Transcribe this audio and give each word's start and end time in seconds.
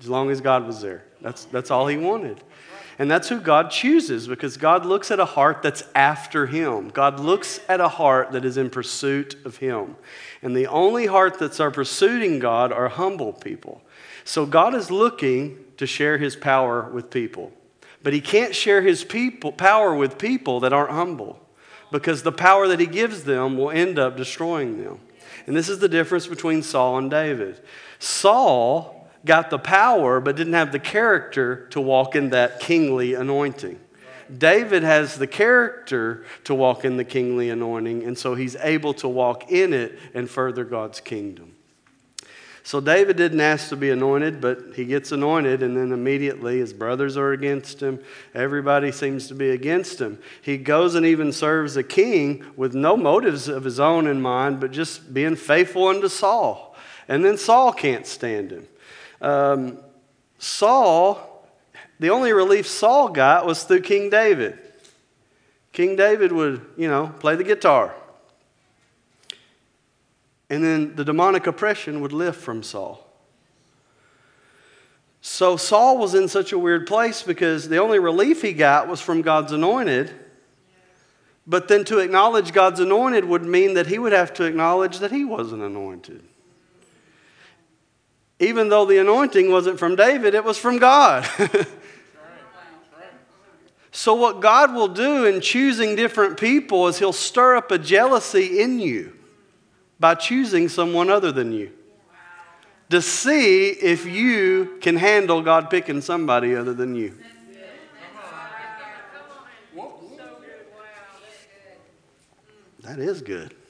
as 0.00 0.08
long 0.08 0.30
as 0.30 0.40
God 0.40 0.66
was 0.66 0.80
there. 0.80 1.04
That's, 1.20 1.44
that's 1.46 1.70
all 1.70 1.86
he 1.86 1.96
wanted. 1.96 2.42
And 2.98 3.10
that's 3.10 3.30
who 3.30 3.40
God 3.40 3.70
chooses 3.70 4.28
because 4.28 4.58
God 4.58 4.84
looks 4.84 5.10
at 5.10 5.20
a 5.20 5.24
heart 5.24 5.62
that's 5.62 5.84
after 5.94 6.46
him. 6.46 6.90
God 6.90 7.18
looks 7.18 7.60
at 7.66 7.80
a 7.80 7.88
heart 7.88 8.32
that 8.32 8.44
is 8.44 8.58
in 8.58 8.68
pursuit 8.68 9.36
of 9.46 9.56
him. 9.56 9.96
And 10.42 10.54
the 10.54 10.66
only 10.66 11.06
heart 11.06 11.38
that's 11.38 11.60
are 11.60 11.70
pursuing 11.70 12.40
God 12.40 12.72
are 12.72 12.88
humble 12.88 13.32
people. 13.32 13.80
So 14.24 14.44
God 14.44 14.74
is 14.74 14.90
looking 14.90 15.64
to 15.78 15.86
share 15.86 16.18
his 16.18 16.36
power 16.36 16.90
with 16.90 17.10
people. 17.10 17.52
But 18.02 18.12
he 18.12 18.20
can't 18.20 18.54
share 18.54 18.82
his 18.82 19.02
people, 19.02 19.52
power 19.52 19.94
with 19.94 20.18
people 20.18 20.60
that 20.60 20.74
aren't 20.74 20.92
humble 20.92 21.40
because 21.90 22.22
the 22.22 22.32
power 22.32 22.68
that 22.68 22.80
he 22.80 22.86
gives 22.86 23.24
them 23.24 23.56
will 23.56 23.70
end 23.70 23.98
up 23.98 24.16
destroying 24.16 24.82
them. 24.82 25.00
And 25.46 25.56
this 25.56 25.68
is 25.68 25.78
the 25.78 25.88
difference 25.88 26.26
between 26.26 26.62
Saul 26.62 26.98
and 26.98 27.10
David. 27.10 27.60
Saul 27.98 28.99
got 29.24 29.50
the 29.50 29.58
power 29.58 30.20
but 30.20 30.36
didn't 30.36 30.54
have 30.54 30.72
the 30.72 30.78
character 30.78 31.66
to 31.70 31.80
walk 31.80 32.16
in 32.16 32.30
that 32.30 32.60
kingly 32.60 33.14
anointing. 33.14 33.78
David 34.36 34.82
has 34.82 35.16
the 35.16 35.26
character 35.26 36.24
to 36.44 36.54
walk 36.54 36.84
in 36.84 36.96
the 36.96 37.04
kingly 37.04 37.50
anointing, 37.50 38.04
and 38.04 38.16
so 38.16 38.34
he's 38.34 38.54
able 38.56 38.94
to 38.94 39.08
walk 39.08 39.50
in 39.50 39.72
it 39.72 39.98
and 40.14 40.30
further 40.30 40.64
God's 40.64 41.00
kingdom. 41.00 41.56
So 42.62 42.80
David 42.80 43.16
didn't 43.16 43.40
ask 43.40 43.70
to 43.70 43.76
be 43.76 43.90
anointed, 43.90 44.40
but 44.40 44.74
he 44.76 44.84
gets 44.84 45.10
anointed, 45.10 45.62
and 45.62 45.76
then 45.76 45.92
immediately 45.92 46.58
his 46.58 46.72
brothers 46.72 47.16
are 47.16 47.32
against 47.32 47.82
him. 47.82 47.98
Everybody 48.34 48.92
seems 48.92 49.26
to 49.28 49.34
be 49.34 49.50
against 49.50 50.00
him. 50.00 50.20
He 50.42 50.56
goes 50.56 50.94
and 50.94 51.04
even 51.04 51.32
serves 51.32 51.76
a 51.76 51.82
king 51.82 52.44
with 52.56 52.74
no 52.74 52.96
motives 52.96 53.48
of 53.48 53.64
his 53.64 53.80
own 53.80 54.06
in 54.06 54.20
mind, 54.20 54.60
but 54.60 54.70
just 54.70 55.12
being 55.12 55.36
faithful 55.36 55.88
unto 55.88 56.08
Saul. 56.08 56.76
And 57.08 57.24
then 57.24 57.38
Saul 57.38 57.72
can't 57.72 58.06
stand 58.06 58.52
him. 58.52 58.68
Um, 59.20 59.78
Saul, 60.38 61.46
the 61.98 62.10
only 62.10 62.32
relief 62.32 62.66
Saul 62.66 63.08
got 63.08 63.46
was 63.46 63.64
through 63.64 63.82
King 63.82 64.10
David. 64.10 64.58
King 65.72 65.96
David 65.96 66.32
would, 66.32 66.64
you 66.76 66.88
know, 66.88 67.14
play 67.18 67.36
the 67.36 67.44
guitar 67.44 67.94
and 70.50 70.64
then 70.64 70.96
the 70.96 71.04
demonic 71.04 71.46
oppression 71.46 72.00
would 72.00 72.12
lift 72.12 72.40
from 72.40 72.62
Saul. 72.62 73.06
So 75.22 75.56
Saul 75.56 75.96
was 75.96 76.14
in 76.14 76.26
such 76.26 76.52
a 76.52 76.58
weird 76.58 76.86
place 76.86 77.22
because 77.22 77.68
the 77.68 77.78
only 77.78 77.98
relief 77.98 78.42
he 78.42 78.52
got 78.52 78.88
was 78.88 79.00
from 79.00 79.22
God's 79.22 79.52
anointed. 79.52 80.12
But 81.46 81.68
then 81.68 81.84
to 81.84 81.98
acknowledge 81.98 82.52
God's 82.52 82.80
anointed 82.80 83.24
would 83.24 83.44
mean 83.44 83.74
that 83.74 83.86
he 83.86 83.98
would 83.98 84.12
have 84.12 84.34
to 84.34 84.44
acknowledge 84.44 84.98
that 84.98 85.12
he 85.12 85.24
wasn't 85.24 85.62
anointed. 85.62 86.24
Even 88.40 88.70
though 88.70 88.86
the 88.86 88.96
anointing 88.96 89.52
wasn't 89.52 89.78
from 89.78 89.96
David, 89.96 90.34
it 90.34 90.42
was 90.42 90.56
from 90.56 90.78
God. 90.78 91.28
so, 93.92 94.14
what 94.14 94.40
God 94.40 94.74
will 94.74 94.88
do 94.88 95.26
in 95.26 95.42
choosing 95.42 95.94
different 95.94 96.40
people 96.40 96.88
is 96.88 96.98
He'll 96.98 97.12
stir 97.12 97.56
up 97.56 97.70
a 97.70 97.78
jealousy 97.78 98.60
in 98.60 98.80
you 98.80 99.14
by 100.00 100.14
choosing 100.14 100.70
someone 100.70 101.10
other 101.10 101.30
than 101.30 101.52
you 101.52 101.70
to 102.88 103.02
see 103.02 103.68
if 103.68 104.06
you 104.06 104.78
can 104.80 104.96
handle 104.96 105.42
God 105.42 105.68
picking 105.68 106.00
somebody 106.00 106.56
other 106.56 106.72
than 106.72 106.94
you. 106.94 107.14
That 112.80 112.98
is 112.98 113.20
good. 113.20 113.54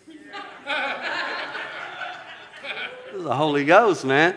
This 3.10 3.18
is 3.18 3.24
the 3.24 3.34
Holy 3.34 3.64
Ghost, 3.64 4.04
man. 4.04 4.36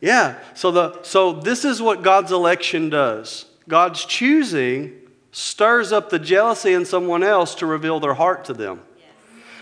Yeah. 0.00 0.38
So 0.54 0.70
the 0.70 1.02
so 1.02 1.32
this 1.32 1.64
is 1.64 1.80
what 1.80 2.02
God's 2.02 2.32
election 2.32 2.90
does. 2.90 3.46
God's 3.68 4.04
choosing 4.04 4.92
stirs 5.32 5.92
up 5.92 6.10
the 6.10 6.18
jealousy 6.18 6.72
in 6.72 6.84
someone 6.84 7.22
else 7.22 7.54
to 7.56 7.66
reveal 7.66 8.00
their 8.00 8.14
heart 8.14 8.44
to 8.46 8.54
them. 8.54 8.80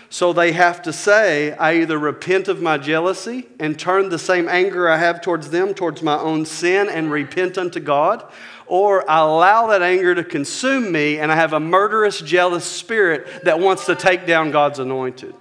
So 0.09 0.31
they 0.31 0.53
have 0.53 0.83
to 0.83 0.93
say, 0.93 1.51
I 1.53 1.79
either 1.79 1.97
repent 1.97 2.47
of 2.47 2.61
my 2.61 2.77
jealousy 2.77 3.47
and 3.59 3.77
turn 3.77 4.07
the 4.07 4.19
same 4.19 4.47
anger 4.47 4.87
I 4.87 4.97
have 4.97 5.19
towards 5.19 5.49
them 5.49 5.73
towards 5.73 6.01
my 6.01 6.17
own 6.17 6.45
sin 6.45 6.87
and 6.87 7.11
repent 7.11 7.57
unto 7.57 7.81
God, 7.81 8.23
or 8.67 9.09
I 9.09 9.19
allow 9.19 9.67
that 9.67 9.81
anger 9.81 10.15
to 10.15 10.23
consume 10.23 10.91
me 10.91 11.19
and 11.19 11.31
I 11.31 11.35
have 11.35 11.51
a 11.51 11.59
murderous, 11.59 12.21
jealous 12.21 12.63
spirit 12.63 13.43
that 13.43 13.59
wants 13.59 13.87
to 13.87 13.95
take 13.95 14.25
down 14.25 14.51
God's 14.51 14.79
anointed. 14.79 15.35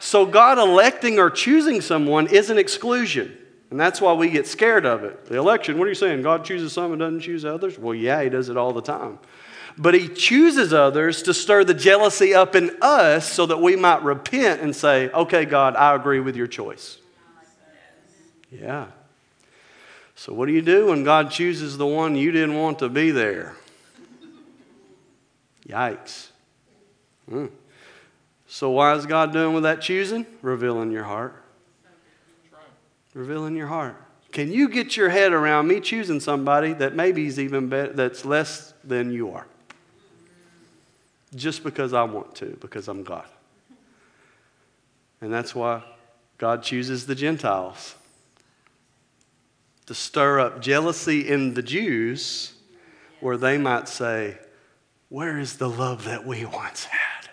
So 0.00 0.26
God 0.26 0.58
electing 0.58 1.18
or 1.18 1.30
choosing 1.30 1.80
someone 1.80 2.26
is 2.26 2.50
an 2.50 2.58
exclusion. 2.58 3.36
And 3.70 3.78
that's 3.78 4.00
why 4.00 4.12
we 4.12 4.30
get 4.30 4.46
scared 4.46 4.84
of 4.84 5.04
it. 5.04 5.26
The 5.26 5.38
election, 5.38 5.78
what 5.78 5.86
are 5.86 5.90
you 5.90 5.94
saying? 5.94 6.22
God 6.22 6.44
chooses 6.44 6.72
some 6.72 6.92
and 6.92 6.98
doesn't 6.98 7.20
choose 7.20 7.44
others? 7.44 7.78
Well, 7.78 7.94
yeah, 7.94 8.22
He 8.22 8.28
does 8.28 8.48
it 8.48 8.56
all 8.56 8.72
the 8.72 8.82
time 8.82 9.18
but 9.80 9.94
he 9.94 10.08
chooses 10.08 10.72
others 10.72 11.22
to 11.22 11.34
stir 11.34 11.64
the 11.64 11.74
jealousy 11.74 12.34
up 12.34 12.54
in 12.54 12.76
us 12.82 13.30
so 13.30 13.46
that 13.46 13.60
we 13.60 13.76
might 13.76 14.02
repent 14.02 14.60
and 14.60 14.74
say, 14.74 15.08
okay, 15.10 15.44
God, 15.44 15.76
I 15.76 15.94
agree 15.94 16.20
with 16.20 16.36
your 16.36 16.46
choice. 16.46 16.98
Yeah. 18.50 18.88
So, 20.16 20.34
what 20.34 20.46
do 20.46 20.52
you 20.52 20.60
do 20.60 20.88
when 20.88 21.02
God 21.02 21.30
chooses 21.30 21.78
the 21.78 21.86
one 21.86 22.14
you 22.14 22.30
didn't 22.30 22.56
want 22.56 22.80
to 22.80 22.90
be 22.90 23.10
there? 23.10 23.56
Yikes. 25.66 26.28
Hmm. 27.26 27.46
So, 28.46 28.70
why 28.70 28.94
is 28.96 29.06
God 29.06 29.32
doing 29.32 29.54
with 29.54 29.62
that 29.62 29.80
choosing? 29.80 30.26
Revealing 30.42 30.90
your 30.90 31.04
heart. 31.04 31.39
Revealing 33.14 33.56
your 33.56 33.66
heart. 33.66 33.96
Can 34.32 34.52
you 34.52 34.68
get 34.68 34.96
your 34.96 35.08
head 35.08 35.32
around 35.32 35.66
me 35.66 35.80
choosing 35.80 36.20
somebody 36.20 36.72
that 36.74 36.94
maybe 36.94 37.26
is 37.26 37.40
even 37.40 37.68
better, 37.68 37.92
that's 37.92 38.24
less 38.24 38.72
than 38.84 39.12
you 39.12 39.30
are? 39.32 39.46
just 41.34 41.62
because 41.62 41.92
I 41.92 42.02
want 42.02 42.34
to, 42.36 42.56
because 42.60 42.88
I'm 42.88 43.02
God. 43.02 43.26
And 45.20 45.32
that's 45.32 45.54
why 45.54 45.82
God 46.38 46.62
chooses 46.62 47.06
the 47.06 47.14
Gentiles 47.14 47.94
to 49.86 49.94
stir 49.94 50.40
up 50.40 50.60
jealousy 50.60 51.28
in 51.28 51.54
the 51.54 51.62
Jews 51.62 52.54
where 53.20 53.36
they 53.36 53.58
might 53.58 53.88
say, 53.88 54.38
Where 55.08 55.38
is 55.38 55.58
the 55.58 55.68
love 55.68 56.04
that 56.04 56.26
we 56.26 56.44
once 56.44 56.84
had? 56.84 57.28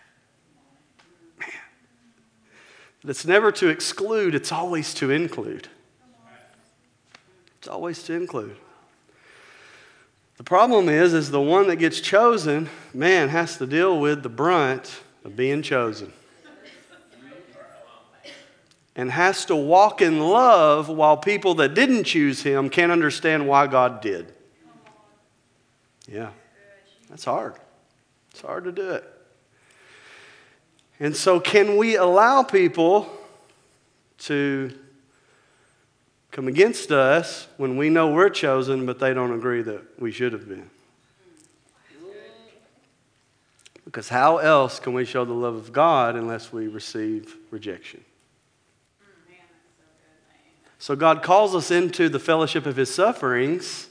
Man. 1.39 1.49
It's 3.03 3.25
never 3.25 3.51
to 3.53 3.67
exclude, 3.69 4.35
it's 4.35 4.51
always 4.51 4.93
to 4.95 5.11
include. 5.11 5.69
It's 7.59 7.67
always 7.67 8.03
to 8.03 8.13
include. 8.13 8.57
The 10.37 10.43
problem 10.43 10.87
is, 10.87 11.13
is 11.13 11.31
the 11.31 11.41
one 11.41 11.67
that 11.67 11.77
gets 11.77 11.99
chosen, 11.99 12.69
man, 12.93 13.29
has 13.29 13.57
to 13.57 13.65
deal 13.65 13.99
with 13.99 14.23
the 14.23 14.29
brunt 14.29 15.01
of 15.23 15.35
being 15.35 15.61
chosen. 15.61 16.13
And 18.95 19.11
has 19.11 19.45
to 19.45 19.55
walk 19.55 20.01
in 20.01 20.19
love 20.19 20.89
while 20.89 21.17
people 21.17 21.55
that 21.55 21.75
didn't 21.75 22.05
choose 22.05 22.41
him 22.41 22.69
can't 22.69 22.91
understand 22.91 23.47
why 23.47 23.67
God 23.67 24.01
did. 24.01 24.33
Yeah, 26.07 26.29
that's 27.09 27.25
hard. 27.25 27.55
It's 28.31 28.41
hard 28.41 28.63
to 28.63 28.71
do 28.71 28.91
it. 28.91 29.16
And 30.99 31.15
so, 31.15 31.39
can 31.39 31.77
we 31.77 31.95
allow 31.95 32.43
people 32.43 33.09
to 34.19 34.73
come 36.31 36.47
against 36.47 36.91
us 36.91 37.47
when 37.57 37.77
we 37.77 37.89
know 37.89 38.11
we're 38.11 38.29
chosen, 38.29 38.85
but 38.85 38.99
they 38.99 39.13
don't 39.13 39.33
agree 39.33 39.63
that 39.63 39.81
we 39.99 40.11
should 40.11 40.33
have 40.33 40.47
been. 40.47 40.69
Because 43.85 44.09
how 44.09 44.37
else 44.37 44.79
can 44.79 44.93
we 44.93 45.05
show 45.05 45.23
the 45.25 45.33
love 45.33 45.55
of 45.55 45.71
God 45.71 46.15
unless 46.15 46.51
we 46.51 46.67
receive 46.67 47.35
rejection? 47.49 48.03
So 50.77 50.95
God 50.95 51.23
calls 51.23 51.55
us 51.55 51.71
into 51.71 52.07
the 52.07 52.19
fellowship 52.19 52.65
of 52.67 52.75
his 52.75 52.93
sufferings 52.93 53.87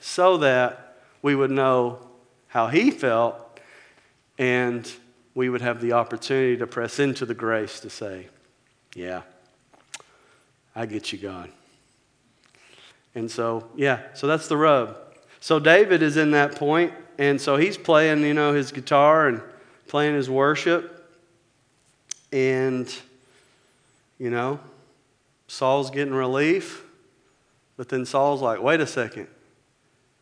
so 0.00 0.36
that 0.38 0.98
we 1.22 1.34
would 1.34 1.50
know 1.50 2.06
how 2.48 2.66
he 2.66 2.90
felt 2.90 3.58
and 4.36 4.90
we 5.34 5.48
would 5.48 5.60
have 5.60 5.80
the 5.80 5.92
opportunity 5.92 6.56
to 6.56 6.66
press 6.66 6.98
into 6.98 7.24
the 7.24 7.34
grace 7.34 7.80
to 7.80 7.90
say, 7.90 8.28
Yeah, 8.94 9.22
I 10.74 10.86
get 10.86 11.12
you, 11.12 11.18
God. 11.18 11.50
And 13.14 13.30
so, 13.30 13.68
yeah, 13.74 14.00
so 14.14 14.26
that's 14.26 14.48
the 14.48 14.56
rub. 14.56 14.96
So 15.40 15.58
David 15.58 16.02
is 16.02 16.16
in 16.16 16.30
that 16.32 16.56
point, 16.56 16.92
and 17.18 17.40
so 17.40 17.56
he's 17.56 17.76
playing, 17.76 18.22
you 18.22 18.34
know, 18.34 18.52
his 18.52 18.72
guitar 18.72 19.28
and 19.28 19.42
playing 19.88 20.14
his 20.14 20.30
worship. 20.30 20.96
And, 22.32 22.92
you 24.18 24.30
know, 24.30 24.60
Saul's 25.48 25.90
getting 25.90 26.14
relief. 26.14 26.84
But 27.76 27.88
then 27.88 28.04
Saul's 28.04 28.42
like, 28.42 28.62
wait 28.62 28.80
a 28.80 28.86
second. 28.86 29.26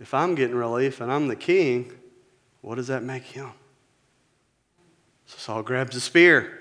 If 0.01 0.15
I'm 0.15 0.35
getting 0.35 0.57
relief 0.57 1.01
and 1.01 1.13
I'm 1.13 1.29
the 1.29 1.37
king, 1.37 1.93
what 2.61 2.77
does 2.77 2.87
that 2.87 3.03
make 3.03 3.25
him? 3.25 3.51
So 5.29 5.37
Saul 5.37 5.63
grabs 5.63 5.95
a 5.95 6.01
spear, 6.01 6.59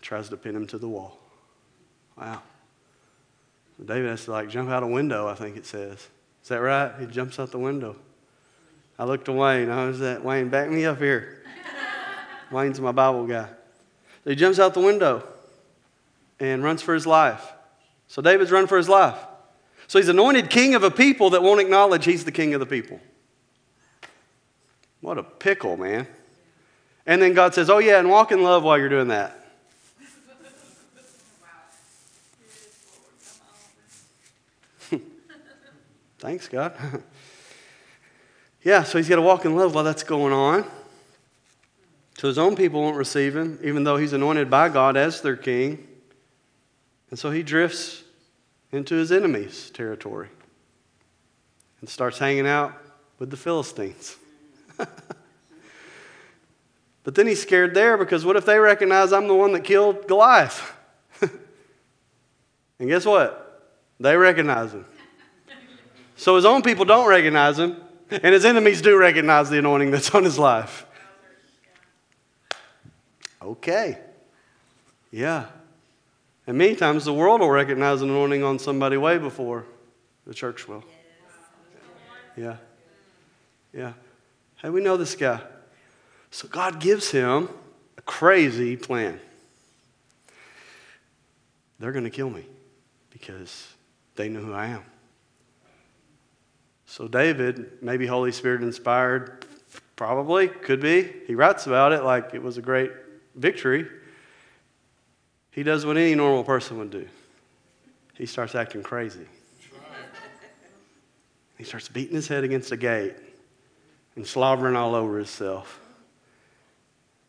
tries 0.00 0.28
to 0.28 0.36
pin 0.36 0.54
him 0.54 0.66
to 0.68 0.78
the 0.78 0.88
wall. 0.88 1.18
Wow. 2.16 2.40
David 3.84 4.08
has 4.10 4.24
to 4.26 4.30
like 4.30 4.48
jump 4.48 4.70
out 4.70 4.84
a 4.84 4.86
window, 4.86 5.26
I 5.26 5.34
think 5.34 5.56
it 5.56 5.66
says. 5.66 5.98
Is 6.42 6.48
that 6.48 6.60
right? 6.60 6.92
He 7.00 7.06
jumps 7.06 7.40
out 7.40 7.50
the 7.50 7.58
window. 7.58 7.96
I 8.96 9.04
looked 9.04 9.24
to 9.24 9.32
Wayne. 9.32 9.70
I 9.70 9.86
was 9.86 9.98
that 9.98 10.24
Wayne, 10.24 10.48
back 10.50 10.70
me 10.70 10.84
up 10.84 10.98
here. 10.98 11.42
Wayne's 12.52 12.80
my 12.80 12.92
Bible 12.92 13.26
guy. 13.26 13.48
So 14.22 14.30
he 14.30 14.36
jumps 14.36 14.60
out 14.60 14.72
the 14.72 14.80
window 14.80 15.26
and 16.38 16.62
runs 16.62 16.80
for 16.80 16.94
his 16.94 17.08
life. 17.08 17.52
So 18.06 18.22
David's 18.22 18.52
run 18.52 18.68
for 18.68 18.76
his 18.76 18.88
life. 18.88 19.18
So 19.88 19.98
he's 19.98 20.08
anointed 20.08 20.48
king 20.48 20.76
of 20.76 20.84
a 20.84 20.92
people 20.92 21.30
that 21.30 21.42
won't 21.42 21.60
acknowledge 21.60 22.04
he's 22.04 22.24
the 22.24 22.32
king 22.32 22.54
of 22.54 22.60
the 22.60 22.66
people. 22.66 23.00
What 25.00 25.18
a 25.18 25.24
pickle, 25.24 25.76
man. 25.76 26.06
And 27.06 27.20
then 27.20 27.34
God 27.34 27.54
says, 27.54 27.68
Oh, 27.68 27.78
yeah, 27.78 27.98
and 27.98 28.08
walk 28.08 28.32
in 28.32 28.42
love 28.42 28.62
while 28.62 28.78
you're 28.78 28.88
doing 28.88 29.08
that. 29.08 29.38
Thanks, 36.18 36.48
God. 36.48 36.74
yeah, 38.62 38.82
so 38.82 38.98
he's 38.98 39.08
got 39.08 39.16
to 39.16 39.22
walk 39.22 39.44
in 39.44 39.54
love 39.54 39.74
while 39.74 39.84
that's 39.84 40.02
going 40.02 40.32
on. 40.32 40.64
So 42.18 42.28
his 42.28 42.38
own 42.38 42.56
people 42.56 42.80
won't 42.80 42.96
receive 42.96 43.36
him, 43.36 43.58
even 43.62 43.84
though 43.84 43.96
he's 43.96 44.12
anointed 44.12 44.48
by 44.48 44.68
God 44.70 44.96
as 44.96 45.20
their 45.20 45.36
king. 45.36 45.86
And 47.10 47.18
so 47.18 47.30
he 47.30 47.42
drifts 47.42 48.02
into 48.72 48.94
his 48.94 49.12
enemies' 49.12 49.70
territory 49.70 50.28
and 51.80 51.88
starts 51.88 52.18
hanging 52.18 52.46
out 52.46 52.72
with 53.18 53.30
the 53.30 53.36
Philistines. 53.36 54.16
but 57.04 57.14
then 57.14 57.26
he's 57.26 57.40
scared 57.40 57.74
there 57.74 57.96
because 57.96 58.24
what 58.24 58.36
if 58.36 58.46
they 58.46 58.58
recognize 58.58 59.12
I'm 59.12 59.28
the 59.28 59.34
one 59.34 59.52
that 59.52 59.62
killed 59.62 60.08
Goliath? 60.08 60.74
and 61.20 62.88
guess 62.88 63.04
what? 63.04 63.72
They 64.00 64.16
recognize 64.16 64.72
him. 64.72 64.86
So 66.16 66.36
his 66.36 66.44
own 66.44 66.62
people 66.62 66.84
don't 66.84 67.08
recognize 67.08 67.58
him, 67.58 67.76
and 68.10 68.34
his 68.34 68.44
enemies 68.44 68.80
do 68.80 68.96
recognize 68.96 69.50
the 69.50 69.58
anointing 69.58 69.90
that's 69.90 70.14
on 70.14 70.24
his 70.24 70.38
life. 70.38 70.86
Okay. 73.42 73.98
Yeah. 75.10 75.46
And 76.46 76.56
many 76.56 76.74
times 76.74 77.04
the 77.04 77.12
world 77.12 77.40
will 77.40 77.50
recognize 77.50 78.00
an 78.02 78.10
anointing 78.10 78.42
on 78.42 78.58
somebody 78.58 78.96
way 78.96 79.18
before 79.18 79.66
the 80.26 80.34
church 80.34 80.66
will. 80.66 80.84
Yeah. 82.36 82.56
Yeah. 83.72 83.92
Hey, 84.56 84.70
we 84.70 84.80
know 84.80 84.96
this 84.96 85.14
guy. 85.14 85.40
So 86.34 86.48
God 86.48 86.80
gives 86.80 87.12
him 87.12 87.48
a 87.96 88.02
crazy 88.02 88.76
plan. 88.76 89.20
They're 91.78 91.92
going 91.92 92.02
to 92.02 92.10
kill 92.10 92.28
me 92.28 92.44
because 93.10 93.68
they 94.16 94.28
know 94.28 94.40
who 94.40 94.52
I 94.52 94.66
am. 94.66 94.82
So, 96.86 97.06
David, 97.06 97.80
maybe 97.80 98.04
Holy 98.04 98.32
Spirit 98.32 98.62
inspired, 98.62 99.46
probably, 99.94 100.48
could 100.48 100.80
be. 100.80 101.08
He 101.28 101.36
writes 101.36 101.68
about 101.68 101.92
it 101.92 102.02
like 102.02 102.34
it 102.34 102.42
was 102.42 102.58
a 102.58 102.62
great 102.62 102.90
victory. 103.36 103.86
He 105.52 105.62
does 105.62 105.86
what 105.86 105.96
any 105.96 106.16
normal 106.16 106.42
person 106.42 106.78
would 106.78 106.90
do 106.90 107.06
he 108.14 108.26
starts 108.26 108.56
acting 108.56 108.82
crazy. 108.82 109.26
He 111.58 111.62
starts 111.62 111.88
beating 111.88 112.16
his 112.16 112.26
head 112.26 112.42
against 112.42 112.72
a 112.72 112.76
gate 112.76 113.14
and 114.16 114.26
slobbering 114.26 114.74
all 114.74 114.96
over 114.96 115.16
himself 115.16 115.80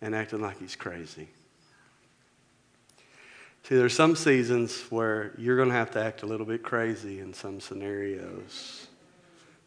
and 0.01 0.15
acting 0.15 0.41
like 0.41 0.59
he's 0.59 0.75
crazy. 0.75 1.27
See, 3.63 3.75
there's 3.75 3.95
some 3.95 4.15
seasons 4.15 4.79
where 4.91 5.33
you're 5.39 5.55
going 5.55 5.69
to 5.69 5.75
have 5.75 5.89
to 5.91 6.03
act 6.03 6.21
a 6.21 6.27
little 6.27 6.45
bit 6.45 6.61
crazy 6.61 7.19
in 7.19 7.33
some 7.33 7.59
scenarios 7.59 8.87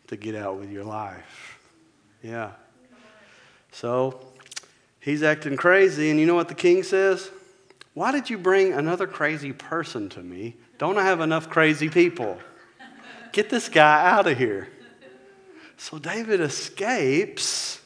to 0.06 0.16
get 0.16 0.36
out 0.36 0.56
with 0.56 0.70
your 0.70 0.84
life. 0.84 1.58
Yeah. 2.22 2.52
So 3.72 4.20
he's 5.00 5.24
acting 5.24 5.56
crazy, 5.56 6.10
and 6.10 6.20
you 6.20 6.26
know 6.26 6.36
what 6.36 6.48
the 6.48 6.54
king 6.54 6.84
says? 6.84 7.30
Why 7.94 8.12
did 8.12 8.30
you 8.30 8.38
bring 8.38 8.72
another 8.72 9.08
crazy 9.08 9.52
person 9.52 10.08
to 10.10 10.20
me? 10.20 10.54
Don't 10.78 10.96
I 10.96 11.04
have 11.04 11.20
enough 11.20 11.50
crazy 11.50 11.88
people? 11.88 12.38
Get 13.32 13.50
this 13.50 13.68
guy 13.68 14.08
out 14.08 14.28
of 14.28 14.38
here. 14.38 14.68
So 15.76 15.98
David 15.98 16.40
escapes 16.40 17.80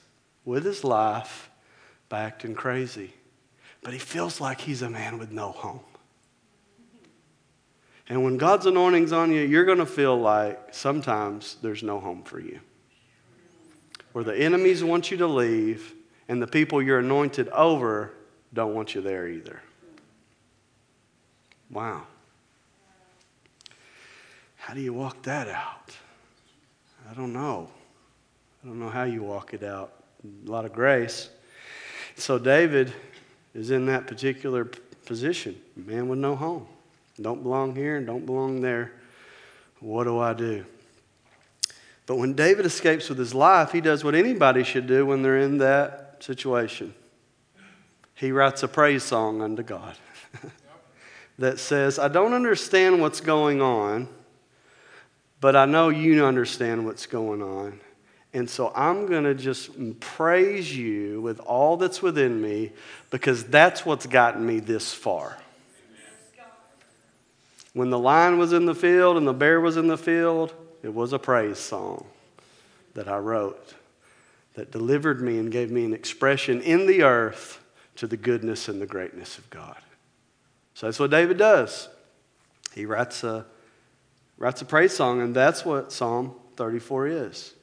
with 0.45 0.65
his 0.65 0.85
life 0.85 1.49
by 2.13 2.21
acting 2.21 2.55
crazy. 2.55 3.11
But 3.81 3.95
he 3.95 3.99
feels 3.99 4.39
like 4.39 4.61
he's 4.61 4.83
a 4.83 4.91
man 4.91 5.19
with 5.19 5.33
no 5.33 5.51
home. 5.51 5.81
And 8.07 8.23
when 8.23 8.37
God's 8.37 8.67
anointing's 8.67 9.13
on 9.13 9.33
you, 9.33 9.41
you're 9.41 9.65
going 9.65 9.79
to 9.79 9.87
feel 9.87 10.21
like 10.21 10.75
sometimes 10.75 11.57
there's 11.63 11.83
no 11.83 11.99
home 12.01 12.23
for 12.23 12.39
you. 12.39 12.61
Where 14.13 14.25
the 14.25 14.37
enemies 14.37 14.85
want 14.85 15.11
you 15.11 15.17
to 15.17 15.27
leave, 15.27 15.95
and 16.29 16.43
the 16.43 16.47
people 16.47 16.83
you're 16.83 16.99
anointed 16.99 17.49
over 17.49 18.13
don't 18.53 18.75
want 18.75 18.95
you 18.95 19.01
there 19.01 19.27
either. 19.27 19.63
Wow. 21.71 22.03
How 24.57 24.75
do 24.75 24.83
you 24.83 24.93
walk 24.93 25.23
that 25.23 25.49
out? 25.49 25.97
I 27.11 27.15
don't 27.15 27.33
know. 27.33 27.71
I 28.63 28.69
don't 28.69 28.79
know 28.79 28.91
how 28.91 29.05
you 29.05 29.23
walk 29.23 29.55
it 29.55 29.63
out. 29.63 29.95
A 30.47 30.51
lot 30.51 30.67
of 30.67 30.75
grace. 30.75 31.31
So 32.17 32.39
David 32.39 32.93
is 33.55 33.71
in 33.71 33.87
that 33.87 34.07
particular 34.07 34.69
position, 35.05 35.61
man 35.77 36.09
with 36.09 36.19
no 36.19 36.37
home. 36.37 36.67
Don't 37.21 37.43
belong 37.43 37.75
here 37.75 37.97
and 37.97 38.07
don't 38.07 38.25
belong 38.25 38.61
there. 38.61 38.93
What 39.81 40.05
do 40.05 40.19
I 40.19 40.33
do? 40.33 40.65
But 42.07 42.17
when 42.17 42.35
David 42.35 42.67
escapes 42.67 43.09
with 43.09 43.19
his 43.19 43.35
life, 43.35 43.73
he 43.73 43.81
does 43.81 44.05
what 44.05 44.15
anybody 44.15 44.65
should 44.65 44.87
do 44.87 45.07
when 45.07 45.23
they're 45.23 45.39
in 45.39 45.59
that 45.59 46.17
situation. 46.21 46.95
He 48.15 48.33
writes 48.33 48.63
a 48.63 48.69
praise 48.69 49.03
song 49.03 49.43
unto 49.43 49.63
God 49.63 49.97
that 51.39 51.59
says, 51.59 51.99
I 51.99 52.09
don't 52.09 52.35
understand 52.35 53.01
what's 53.01 53.21
going 53.21 53.61
on, 53.61 54.09
but 55.41 55.57
I 55.57 55.65
know 55.65 55.89
you 55.89 56.25
understand 56.25 56.87
what's 56.87 57.07
going 57.07 57.43
on. 57.43 57.81
And 58.35 58.49
so 58.49 58.73
I'm 58.75 59.07
going 59.07 59.25
to 59.25 59.35
just 59.35 59.71
praise 60.01 60.75
you 60.75 61.21
with 61.21 61.39
all 61.41 61.77
that's 61.77 62.01
within 62.01 62.41
me 62.41 62.73
because 63.11 63.45
that's 63.45 63.85
what's 63.85 64.07
gotten 64.07 64.45
me 64.45 64.61
this 64.61 64.95
far. 64.95 65.39
When 67.75 67.91
the 67.91 67.99
lion 67.99 68.39
was 68.39 68.53
in 68.53 68.67
the 68.67 68.75
field 68.75 69.17
and 69.17 69.27
the 69.27 69.33
bear 69.33 69.61
was 69.61 69.77
in 69.77 69.87
the 69.87 69.99
field, 69.99 70.55
it 70.83 70.93
was 70.93 71.13
a 71.13 71.19
praise 71.19 71.59
song 71.59 72.07
that 72.95 73.09
I 73.09 73.19
wrote 73.19 73.75
that 74.55 74.71
delivered 74.71 75.23
me 75.23 75.39
and 75.39 75.51
gave 75.51 75.71
me 75.71 75.85
an 75.85 75.95
expression 75.95 76.61
in 76.61 76.87
the 76.87 77.03
earth 77.03 77.63
to 77.97 78.07
the 78.07 78.17
goodness 78.17 78.69
and 78.69 78.81
the 78.81 78.87
greatness 78.87 79.39
of 79.39 79.49
God. 79.49 79.79
So 80.75 80.87
that's 80.87 80.99
what 80.99 81.11
David 81.11 81.39
does. 81.39 81.89
He 82.75 82.87
writes 82.87 83.25
a, 83.25 83.47
writes 84.37 84.61
a 84.61 84.65
praise 84.65 84.95
song, 84.95 85.21
and 85.21 85.35
that's 85.35 85.65
what 85.65 85.93
Psalm 85.93 86.35
34 86.57 87.07
is. 87.07 87.55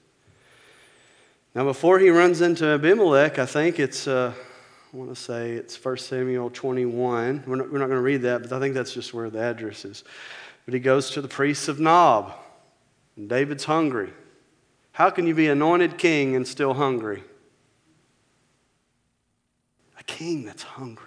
Now, 1.56 1.63
before 1.63 1.98
he 1.98 2.10
runs 2.10 2.41
into 2.41 2.65
Abimelech, 2.65 3.39
I 3.39 3.46
think 3.46 3.79
it's. 3.79 4.08
Uh, 4.08 4.34
I 4.94 4.98
want 4.98 5.13
to 5.13 5.15
say 5.15 5.51
it's 5.51 5.84
1 5.84 5.98
Samuel 5.98 6.50
21. 6.50 7.44
We're 7.46 7.56
not, 7.56 7.72
we're 7.72 7.77
not 7.77 7.88
going 7.88 7.98
to 7.98 8.01
read 8.01 8.24
that, 8.24 8.41
but 8.41 8.51
I 8.51 8.60
think 8.60 8.74
that's 8.74 8.91
just 8.91 9.13
where 9.13 9.29
the 9.29 9.39
address 9.39 9.86
is. 9.86 10.03
But 10.65 10.74
he 10.74 10.79
goes 10.79 11.12
to 11.12 11.22
the 11.22 11.27
priests 11.27 11.68
of 11.68 11.79
Nob, 11.79 12.34
and 13.15 13.29
David's 13.29 13.65
hungry. 13.65 14.12
How 14.91 15.12
can 15.12 15.27
you 15.27 15.36
be 15.36 15.48
anointed 15.48 16.00
king 16.00 16.36
and 16.36 16.48
still 16.48 16.74
hungry? 16.74 17.24
A 20.00 20.03
king 20.03 20.44
that's 20.44 20.63
hungry. 20.63 21.06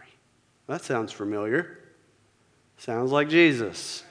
That 0.69 0.83
sounds 0.83 1.11
familiar. 1.11 1.79
Sounds 2.79 3.11
like 3.11 3.29
Jesus. 3.29 4.05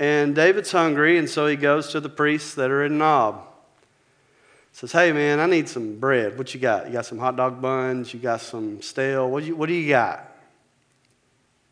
And 0.00 0.34
David's 0.34 0.72
hungry, 0.72 1.16
and 1.16 1.30
so 1.30 1.46
he 1.46 1.54
goes 1.56 1.90
to 1.90 2.00
the 2.00 2.08
priests 2.08 2.54
that 2.54 2.70
are 2.70 2.84
in 2.84 2.98
Nob 2.98 3.48
says, 4.72 4.92
Hey, 4.92 5.12
man, 5.12 5.40
I 5.40 5.46
need 5.46 5.68
some 5.68 5.98
bread. 5.98 6.38
What 6.38 6.54
you 6.54 6.60
got? 6.60 6.86
You 6.86 6.92
got 6.92 7.06
some 7.06 7.18
hot 7.18 7.36
dog 7.36 7.60
buns? 7.60 8.12
You 8.12 8.20
got 8.20 8.40
some 8.40 8.80
stale? 8.82 9.28
What 9.28 9.40
do 9.40 9.48
you, 9.48 9.56
what 9.56 9.66
do, 9.66 9.74
you 9.74 9.88
got? 9.88 10.30